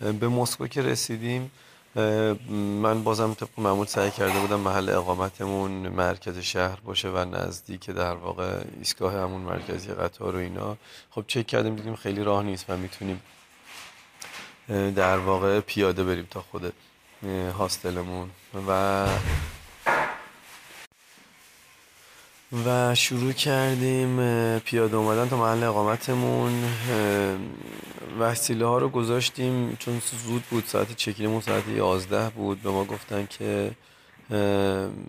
[0.00, 1.50] به مسکو که رسیدیم
[1.94, 8.14] من بازم طبق معمول سعی کرده بودم محل اقامتمون مرکز شهر باشه و نزدیک در
[8.14, 10.76] واقع ایستگاه همون مرکزی قطار و اینا.
[11.10, 13.22] خب چک کردیم دیدیم خیلی راه نیست و می‌تونیم
[14.96, 16.72] در واقع پیاده بریم تا خود
[17.58, 18.30] هاستلمون.
[18.68, 19.06] و
[22.52, 24.18] و شروع کردیم
[24.58, 26.52] پیاده اومدن تا محل اقامتمون.
[28.20, 32.62] وسیله ها رو گذاشتیم چون زود بود ساعت چکینمون ساعت 11 بود.
[32.62, 33.70] به ما گفتن که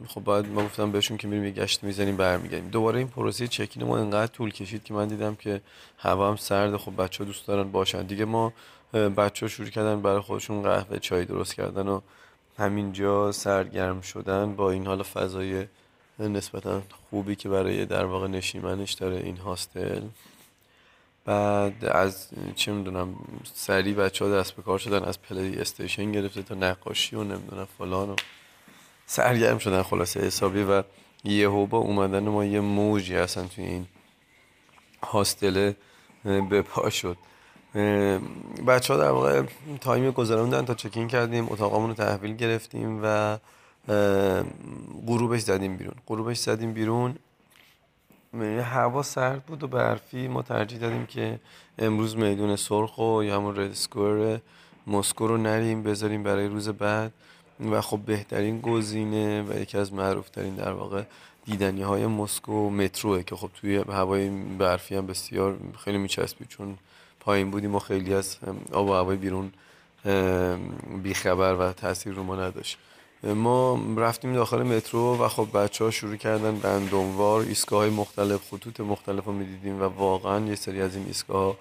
[0.08, 2.70] خب بعد ما گفتم بهشون که میریم یه گشت می‌زنیم برمیگردیم.
[2.70, 5.62] دوباره این پروسه چکین ما انقدر طول کشید که من دیدم که
[5.98, 8.02] هوا هم سرده خب بچه ها دوست دارن باشن.
[8.02, 8.54] دیگه ما
[8.94, 12.02] بچه ها شروع کردن برای خودشون قهوه چای درست کردن و
[12.58, 14.56] همینجا سرگرم شدن.
[14.56, 15.66] با این حال فضای
[16.28, 20.02] نسبتا خوبی که برای در واقع نشیمنش داره این هاستل.
[21.26, 23.16] بعد از چه می‌دونم
[23.54, 27.68] سری بچه ها دست به کار شدن از پلی استیشن گرفته تا نقاشی و نمی‌دونم
[27.78, 28.16] فلان و
[29.06, 30.84] سرگرم شدن خلاصه حسابی و
[31.24, 33.88] یه با اومدن ما یه موجی هستن توی این
[35.04, 35.74] هاستل
[36.24, 37.18] به پا شد.
[38.68, 39.44] بچه ها در واقع
[39.82, 43.38] time گذراندن تا check-in کردیم اتاقامون رو تحویل گرفتیم و
[45.08, 45.96] غروبش زدیم بیرون.
[46.08, 47.16] غروبش زدیم بیرون.
[48.62, 51.40] هوا سرد بود و برفی ما ترجیح دادیم که
[51.80, 54.40] امروز میدون سرخ و یا همون Red Square
[54.88, 57.12] مسکو رو نریم بذاریم برای روز بعد.
[57.72, 61.04] و خب بهترین گزینه و یکی از معروفترین در واقع
[61.46, 66.48] دیدنی های مسکو متروه که خب توی هوای برفی هم بسیار خیلی میچسبید.
[66.48, 66.78] چون
[67.20, 68.38] پایین بودیم و خیلی از
[68.72, 69.52] آب و هوای بیرون
[71.04, 72.78] بیخبر و تاثیر رو ما نداشت.
[73.24, 78.80] ما رفتیم داخل مترو و خب بچه ها شروع کردن بندونوار ایستگاه های مختلف خطوط
[78.80, 81.58] مختلف رو می‌دیدیم و واقعا یه سری از این ایستگاه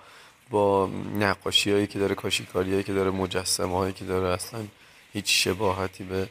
[0.50, 4.60] با نقاشی هایی که داره کاشیکاری هایی که داره مجسمه هایی که داره اصلا
[5.12, 6.28] هیچ شباهتی به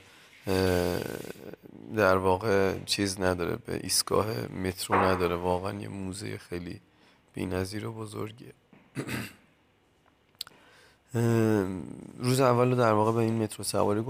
[1.95, 5.35] در واقع چیز نداره به ایستگاه مترو نداره.
[5.35, 6.81] واقعا یه موزه خیلی
[7.33, 8.53] بی‌نظیر و بزرگیه.
[12.19, 14.01] روز اول رو در واقع به این مترو سواری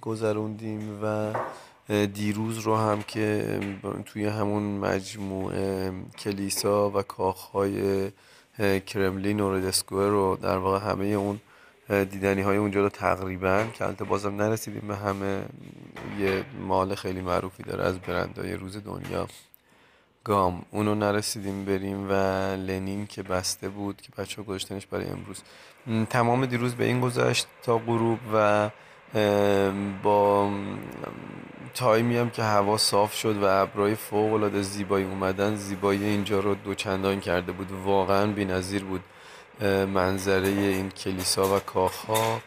[0.00, 1.32] گذروندیم و
[2.06, 3.60] دیروز رو هم که
[4.04, 8.10] توی همون مجموعه کلیسا و کاخهای
[8.86, 11.40] کرملین و ردسکوه رو در واقع همه اون
[11.88, 15.42] دیدنی های اونجا رو تقریبا که البته بازم نرسیدیم به همه
[16.18, 19.28] یه مال خیلی معروفی داره از برندهای روز دنیا.
[20.24, 22.12] گام اونو نرسیدیم بریم و
[22.56, 25.42] لنین که بسته بود که بچه گذاشتنش برای امروز.
[26.10, 28.70] تمام دیروز به این گذشت تا غروب و
[30.02, 30.50] با
[31.74, 36.54] تایمی هم که هوا صاف شد و ابرای فوق العاده زیبایی اومدن زیبایی اینجا رو
[36.54, 37.68] دوچندان کرده بود.
[37.84, 39.00] واقعا بی‌نظیر بود.
[39.94, 42.40] منظره این کلیسا و کاخها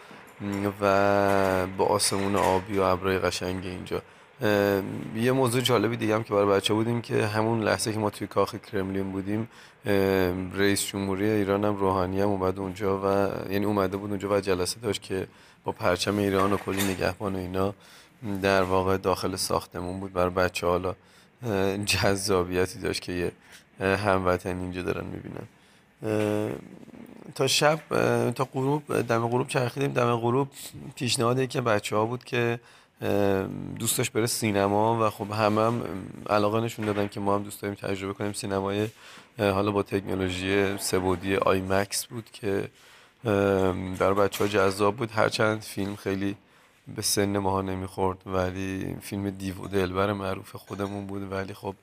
[0.82, 4.02] و با آسمون آبی و ابرای قشنگ اینجا.
[5.16, 8.28] یه موضوع جالبی دیگه هم که برای بچه بودیم که همون لحظه که ما توی
[8.28, 9.50] کاخ کرملین بودیم
[10.56, 14.80] رئیس جمهوری ایران هم روحانی هم اومد اونجا و یعنی اومده بود اونجا و جلسه
[14.80, 15.28] داشت که
[15.64, 17.74] با پرچم ایران و کلی نگهبان و اینا
[18.42, 20.14] در واقع داخل ساختمون بود.
[20.14, 20.96] برای بچه حالا
[21.86, 23.32] جذابیتی داشت که یه
[23.96, 25.48] هموطن اینجا دارن می‌بینن.
[27.36, 27.80] تا شب
[28.32, 29.92] تا غروب دم غروب چرخیدیم.
[29.92, 30.48] دم غروب
[30.96, 32.60] پیشنهاد که بچه ها بود که
[33.80, 35.84] دوست داشت بره سینما و خب همه هم
[36.30, 38.34] علاقه نشون دادن که ما هم دوست داریم تجربه کنیم.
[38.34, 38.88] سینمای
[39.40, 42.70] حالا با تکنولوژی سبودی آی مکس بود که
[44.00, 45.12] برای بچه ها جذاب بود.
[45.12, 46.36] هرچند فیلم خیلی
[46.96, 51.32] به سن ماها نمی‌خورد ولی فیلم دیو و دلبر معروف خودمون بود.
[51.32, 51.76] ولی خب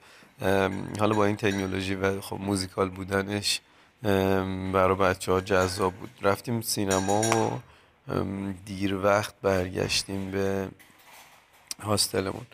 [0.99, 3.61] حالا با این تکنولوژی و خب موزیکال بودنش
[4.73, 6.11] برای بچه ها جذاب بود.
[6.23, 7.61] رفتیم سینما و
[8.67, 10.69] دیر وقت برگشتیم به
[11.83, 12.47] هاستلمون.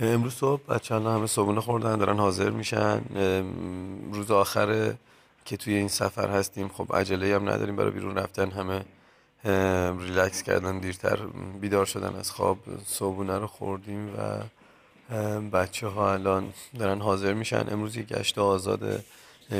[0.00, 3.00] امروز صبح بچه همه صبحونه خوردن دارن حاضر میشن.
[4.12, 4.94] روز آخر
[5.44, 8.50] که توی این سفر هستیم خب عجله هم نداریم برای بیرون رفتن.
[8.50, 8.84] همه
[10.00, 11.16] ریلکس کردن دیرتر
[11.60, 12.58] بیدار شدن از خواب.
[12.86, 14.42] صبحونه رو خوردیم و
[15.52, 17.66] بچه ها الان دارن حاضر میشن.
[17.70, 19.04] امروز یک گشت آزاد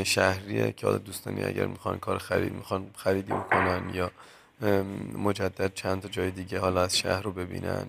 [0.04, 4.10] شهریه که حالا دوستانی اگر می‌خوان کار خرید می‌خوان خریدی بکنن یا
[5.18, 7.86] مجدد چند تا جای دیگه حالا از شهر رو ببینن.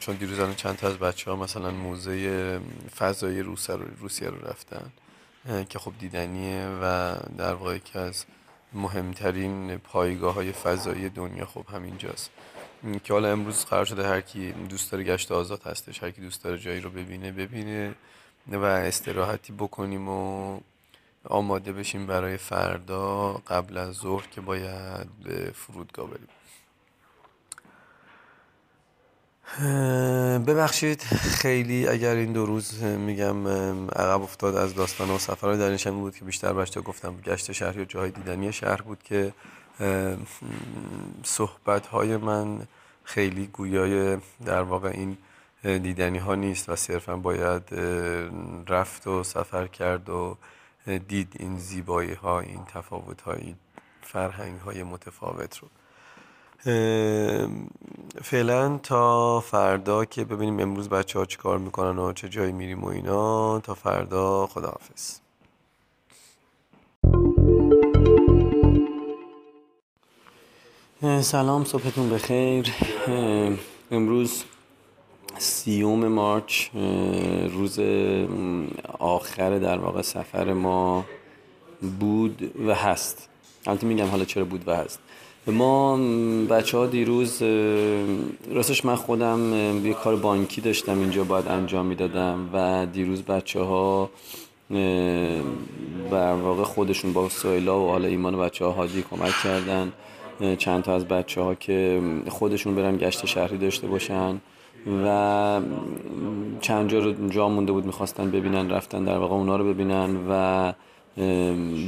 [0.00, 2.60] چون دیروز چند تا از بچه ها مثلا موزه
[2.96, 3.42] فضایی
[4.00, 4.92] روسیه رو رفتن
[5.68, 8.24] که خب دیدنیه و در واقع که از
[8.72, 12.30] مهمترین پایگاه های فضایی دنیا خب همینجاست.
[13.04, 16.44] که حالا امروز قرار شده هر کی دوست داره گشت آزاد هستش هر کی دوست
[16.44, 17.94] داره جایی رو ببینه ببینه
[18.52, 20.60] و استراحتی بکنیم و
[21.24, 26.28] آماده بشیم برای فردا قبل از ظهر که باید به فرودگاه بریم.
[30.46, 31.02] ببخشید
[31.42, 33.48] خیلی اگر این دو روز میگم
[33.88, 37.84] عقب افتاد از داستان و سفر در بود که بیشتر بچه گفتم گشت شهر و
[37.84, 39.32] جای دیدنی شهر بود که
[41.24, 42.58] صحبت های من
[43.04, 45.16] خیلی گویای در واقع این
[45.62, 47.62] دیدنی ها نیست و صرفا باید
[48.68, 50.36] رفت و سفر کرد و
[51.08, 53.56] دید این زیبایی ها این تفاوت ها این
[54.02, 55.68] فرهنگ های متفاوت رو.
[58.22, 62.84] فعلا تا فردا که ببینیم امروز بچه ها چی کار می‌کنن و چه جایی میریم
[62.84, 63.60] و اینا.
[63.60, 65.18] تا فردا خداحافظ.
[71.20, 72.72] سلام صبحتون بخیر.
[73.90, 74.44] امروز
[75.38, 76.68] سیوم مارچ
[77.52, 77.78] روز
[78.98, 81.04] آخر در واقع سفر ما
[82.00, 83.28] بود و هست.
[83.66, 84.98] البته میگم حالا چرا بود و هست.
[85.46, 85.96] ما
[86.50, 87.42] بچه ها دیروز
[88.50, 89.52] راستش من خودم
[89.86, 94.10] یه کار بانکی داشتم اینجا باید انجام می‌دادم و دیروز بچه ها
[96.10, 99.92] بر واقع خودشون با سایلا و حالا ایمان بچه ها حاجی کمک کردن
[100.58, 104.40] چند تا از بچه ها که خودشون برن گشت شهری داشته باشن
[105.04, 105.60] و
[106.60, 110.72] چند جا رو جا مونده بود می‌خواستن ببینن رفتن در واقع اونا رو ببینن و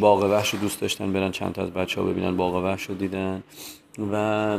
[0.00, 2.94] باغ وحش رو دوست داشتن برن چند تا از بچه ها ببینن باغ وحش رو
[2.94, 3.42] دیدن.
[4.12, 4.58] و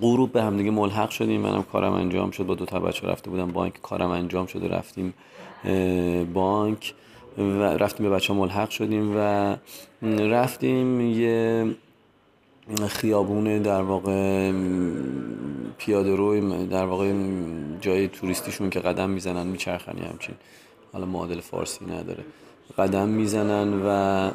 [0.00, 1.40] غروب به همدیگه ملحق شدیم.
[1.40, 2.46] منم کارم انجام شد.
[2.46, 3.80] با دو تا بچه رفته بودم بانک.
[3.82, 5.14] کارم انجام شد و رفتیم
[6.34, 6.94] بانک.
[7.38, 9.56] و رفتیم به بچه ها ملحق شدیم و
[10.18, 11.66] رفتیم یه
[12.88, 14.52] خیابون در واقع
[15.78, 17.12] پیاده روی در واقع
[17.80, 20.34] جای توریستیشون که قدم می‌زنن میچرخن همچین.
[20.96, 22.24] حالا معادل فارسی نداره.
[22.78, 24.30] قدم می‌زنن و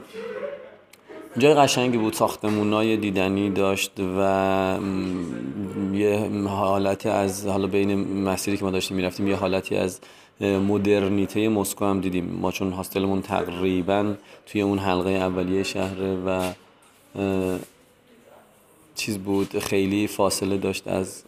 [1.38, 4.78] جای قشنگی بود ساختمونای دیدنی داشت و
[5.94, 10.00] یه حالتی از حالا بین مسیری که ما داشتیم می‌رفتیم یه حالتی از
[10.42, 12.26] مدرنیته مسکو هم دیدیم.
[12.26, 14.14] ما چون هاستلمون تقریبا
[14.46, 16.52] توی اون حلقه اولیه شهره و
[18.96, 21.24] چیز بود خیلی فاصله داشت از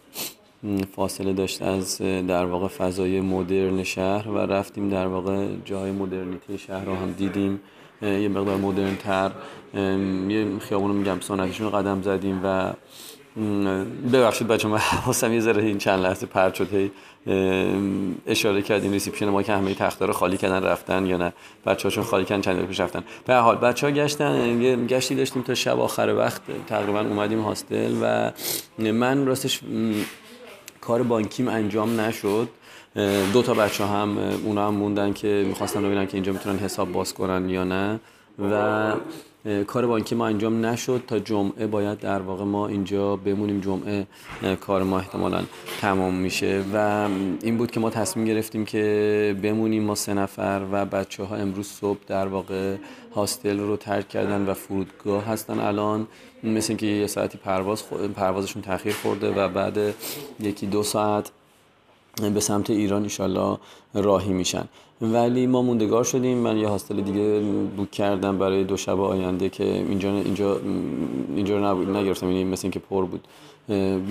[0.96, 6.84] فاصله داشت از در واقع فضای مدرن شهر و رفتیم در واقع جای مدرنیته شهر
[6.84, 7.60] رو هم دیدیم.
[8.02, 9.30] یه مقدار مدرن تر
[10.28, 12.72] یه خیابون رو میگم سنتیشون قدم زدیم و
[14.12, 16.90] ببخشید بچه من حواسم یه ذره این چند لحظه پرد شد
[18.26, 21.32] اشاره کردین reception ما که همه تختار رو خالی کردن رفتن یا نه.
[21.66, 23.04] بچه هاشون خالی کردن چند پیش رفتن.
[23.26, 26.42] به حال بچه ها گشتن گشتی داشتیم تا شب آخر وقت.
[26.66, 28.32] تقریبا اومدیم hostel و
[28.78, 29.60] من راستش
[30.86, 32.48] کار بانکیم انجام نشد.
[33.32, 37.14] دو تا بچه هم اونا هم موندن که می‌خواستن ببینن که اینجا می‌تونن حساب باز
[37.14, 38.00] کنن یا نه.
[38.50, 38.92] و
[39.66, 43.60] کار بانکی ما انجام نشد تا جمعه باید در واقع ما اینجا بمونیم.
[43.60, 44.06] جمعه
[44.60, 45.42] کار ما احتمالا
[45.80, 46.64] تمام میشه.
[46.74, 47.08] و
[47.42, 49.84] این بود که ما تصمیم گرفتیم که بمونیم.
[49.84, 52.76] ما سه نفر و بچه ها امروز صبح در واقع
[53.14, 56.06] هاستل رو ترک کردن و فرودگاه هستن الان.
[56.42, 57.82] مثل اینکه یه ساعتی پرواز
[58.16, 59.78] پروازشون تاخیر خورده و بعد
[60.40, 61.30] یکی دو ساعت
[62.34, 63.58] به سمت ایران ایشالله
[63.94, 64.64] راهی میشن.
[65.00, 66.38] ولی ما موندگار شدیم.
[66.38, 67.40] من یه هاستل دیگه
[67.76, 70.60] بوک کردم برای دو شب آینده که اینجا اینجا
[71.36, 72.26] اینجا نبود نگرفتم.
[72.26, 73.28] یعنی مثل اینکه پر بود.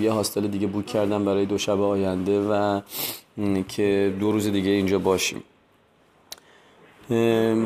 [0.00, 2.80] یه هاستل دیگه بوک کردم برای دو شب آینده و
[3.68, 5.42] که دو روز دیگه اینجا باشیم.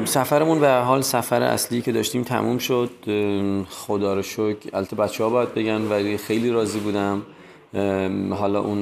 [0.05, 2.91] سفرمون به حال سفر اصلی که داشتیم تموم شد.
[3.71, 4.71] خدا رو شکر.
[4.73, 7.23] البته بچه ها باید بگن ولی خیلی راضی بودم.
[8.31, 8.79] حالا اون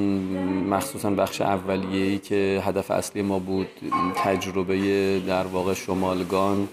[0.69, 3.67] مخصوصا بخش اولیه‌ای که هدف اصلی ما بود
[4.15, 6.67] تجربه در واقع شمالگان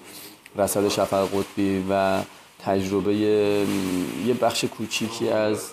[0.57, 2.21] رصد شفق قطبی و
[2.59, 5.73] تجربه یه بخش کوچیکی از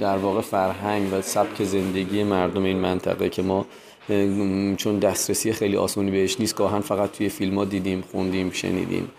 [0.00, 3.66] در واقع فرهنگ و سبک زندگی مردم این منطقه که ما
[4.76, 6.56] چون دسترسی خیلی آسونی بهش نیست.
[6.56, 9.10] گاهن فقط توی فیلم ها دیدیم خوندیم شنیدیم.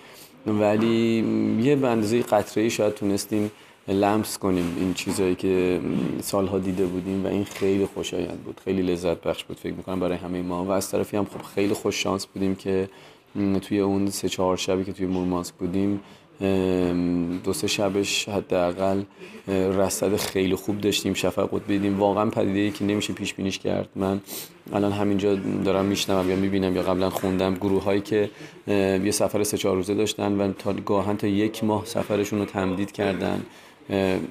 [0.48, 1.26] ولی
[1.62, 3.52] یه بندزی قطره شاید تونستیم
[3.88, 5.82] لمس کنیم این چیزهایی که
[6.22, 8.62] سالها دیده بودیم و این خیلی خوشایند بود.
[8.66, 9.58] خیلی لذت بخش بود.
[9.58, 10.66] فکر می‌کنم برای همه ما.
[10.66, 12.90] و از طرفی هم خب خیلی خوش شانس بودیم که
[13.62, 16.00] توی اون سه چهار شبی که توی مورمانسک بودیم
[17.44, 19.04] دو سه شبش حداقل
[19.48, 23.90] رصد خیلی خوب داشتیم شفق دیدیم واقعا پدیده ای که نمیشه پیش بینیش کرد.
[23.96, 24.22] من
[24.74, 28.30] الان همینجا دارم میشنوم یا می‌بینم یا قبلا خوندم گروه هایی که
[28.68, 32.92] یه سفر سه چهار روزه داشتن و تا گاهن تا یک ماه سفرشون رو تمدید
[32.92, 33.42] کردن.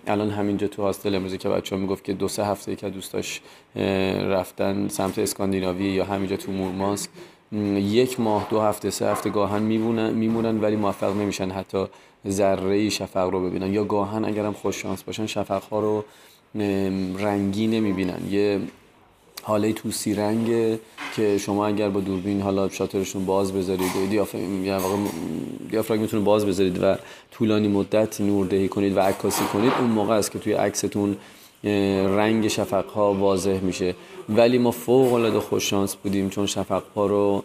[0.06, 3.40] الان همینجا تو هاستل امروزی که بچه ها می‌گفت که دو سه هفته که دوستاش
[4.26, 7.10] رفتن سمت اسکاندیناوی یا همینجا تو مورمانسک.
[7.76, 11.84] یک ماه دو هفته سه هفته گاهن میمونن ولی موفق نمیشن حتی
[12.28, 13.72] ذره شفق رو ببینن.
[13.72, 16.04] یا گاهن اگرم خوش شانس باشن شفق ها رو
[17.18, 18.18] رنگی نمی‌بینن.
[18.30, 18.60] یه
[19.42, 20.78] حاله توسی رنگ
[21.16, 23.92] که شما اگر با دوربین حالا شاترشون باز بذارید
[25.70, 26.96] دیافراگمتون باز بذارید و
[27.30, 31.16] طولانی مدت نوردهی کنید و عکاسی کنید اون موقع است که توی عکستون
[32.16, 33.94] رنگ شفق ها واضح میشه.
[34.28, 37.44] ولی ما فوق العاده خوششانس بودیم چون شفق ها رو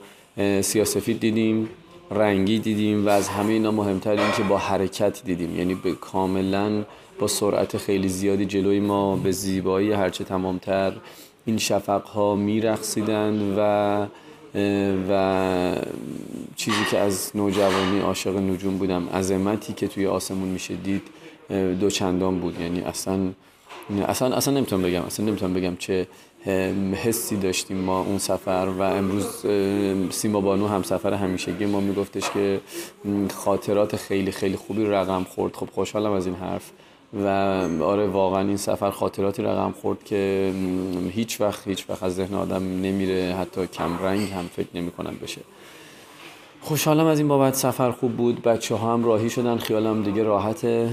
[0.62, 1.70] سیاسفید دیدیم
[2.12, 5.58] رنگی دیدیم و از همه اینا مهمتر این که با حرکت دیدیم.
[5.58, 6.84] یعنی به کاملا
[7.20, 10.94] با سرعت خیلی زیادی جلوی ما به زیبایی هرچه تمامتر
[11.46, 12.38] این شفق ها
[13.58, 14.08] و
[15.10, 15.76] و
[16.56, 21.02] چیزی که از نوجوانی عاشق نجوم بودم عظمتی که توی آسمون میشه دید
[21.80, 22.62] دو چندان بود.
[22.62, 23.20] یعنی اصلا
[24.08, 26.08] اصلا اصلا نمی‌تونم بگم اصلا نمی‌تونم بگم چه
[26.94, 29.46] حسی داشتیم ما اون سفر و امروز
[30.10, 32.62] سیما بانو هم سفر همیشگی ما میگفتش که
[33.36, 35.56] خاطرات خیلی خیلی خوبی رقم خورد.
[35.56, 36.72] خب خوشحالم از این حرف
[37.14, 37.28] و
[37.84, 40.54] آره واقعا این سفر خاطراتی رقم خورد که
[41.12, 45.16] هیچ وقت هیچ وقت از ذهن آدم نمیره حتی کم رنگ هم فکر نمی کنم
[45.24, 45.42] بشه.
[46.62, 48.42] خوشحالم از این بابت سفر خوب بود.
[48.42, 50.90] بچه ها هم راهی شدن خیالم دیگه راحته.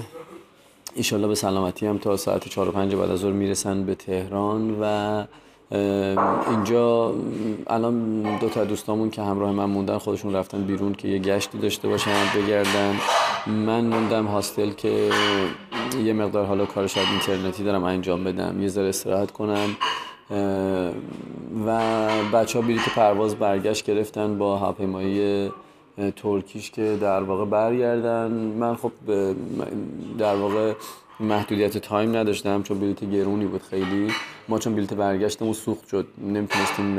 [0.96, 4.76] ایشالله به سلامتی هم تا ساعت 4 و 5 بعد از ظهر می‌رسن به تهران
[4.80, 5.24] و
[6.50, 7.14] اینجا
[7.66, 11.88] الان دو تا دوستامون که همراه من موندن خودشون رفتن بیرون که یه گشتی داشته
[11.88, 12.94] باشن بگردن.
[13.46, 15.10] من موندم هاستل که
[16.04, 19.76] یه مقدار حالا کار شاید اینترنتی دارم انجام بدم یه ذره استراحت کنم.
[21.66, 21.80] و
[22.32, 25.50] بچه ها بلیت پرواز برگشت گرفتن با هواپیمایی
[26.16, 28.30] ترکیش که در واقع برگردن.
[28.30, 28.92] من خب
[30.18, 30.72] در واقع
[31.20, 34.12] محدودیت تایم نداشتم چون بلیت گرونی بود خیلی.
[34.48, 36.06] ما چون بلیت برگشتمون سوخت شد.
[36.18, 36.96] نمی‌تونستیم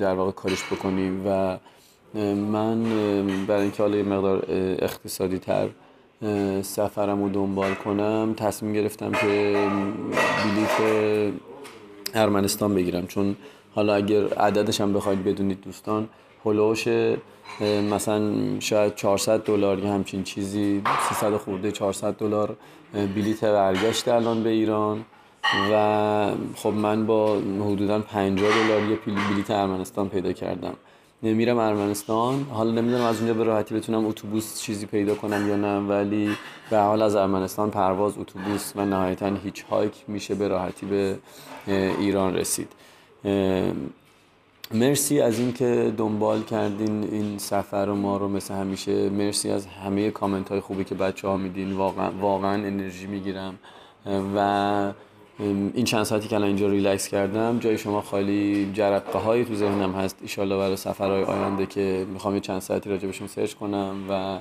[0.00, 1.58] در واقع کارش بکنیم و
[2.34, 2.84] من
[3.46, 4.44] برای اینکه حالا مقدار
[4.78, 5.68] اقتصادی تر
[6.62, 9.56] سفرم رو دنبال کنم تصمیم گرفتم که
[10.44, 11.32] بلیت
[12.14, 13.06] ارمنستان بگیرم.
[13.06, 13.36] چون
[13.74, 16.08] حالا اگر عددش هم بخواید بدونید دوستان
[16.44, 16.88] هلوش
[17.90, 22.56] مثلا شاید 400 دلار یا همچین چیزی 300 خورده 400 دلار
[22.92, 25.04] بلیت برگشت الان به ایران
[25.72, 28.96] و خب من با حدودا 50 دلار یه
[29.30, 30.74] بلیت ارمنستان پیدا کردم.
[31.22, 32.46] میرم ارمنستان.
[32.50, 36.30] حالا نمی‌دونم از اونجا به راحتی بتونم اتوبوس چیزی پیدا کنم یا نه ولی
[36.70, 41.18] به حال از ارمنستان پرواز اتوبوس و نهایتا هیچ هایک میشه به راحتی به
[41.98, 42.68] ایران رسید.
[44.74, 49.10] مرسی از اینکه دنبال کردین این سفر و ما رو مثل همیشه.
[49.10, 51.72] مرسی از همه کامنت های خوبی که بچه ها میدین.
[51.72, 53.58] واقعا, واقعا انرژی می‌گیرم.
[54.36, 54.92] و
[55.74, 59.92] این چند ساعتی که الان اینجا ریلکس کردم جای شما خالی جرقه هایی تو ذهنم
[59.92, 60.18] هست.
[60.22, 64.38] ایشالله برای سفرهای آینده که می‌خوام یه چند ساعتی راجع بهشون search کنم و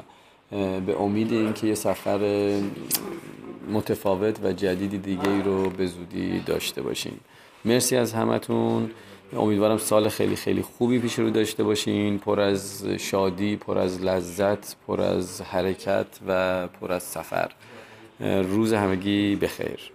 [0.85, 2.51] به امید اینکه یه سفر
[3.71, 7.19] متفاوت و جدیدی دیگه ای رو به زودی داشته باشیم
[7.65, 8.89] مرسی از همتون.
[9.33, 12.19] امیدوارم سال خیلی خیلی خوبی پیش رو داشته باشین.
[12.19, 17.51] پر از شادی پر از لذت پر از حرکت و پر از سفر.
[18.19, 19.91] روز همگی بخیر.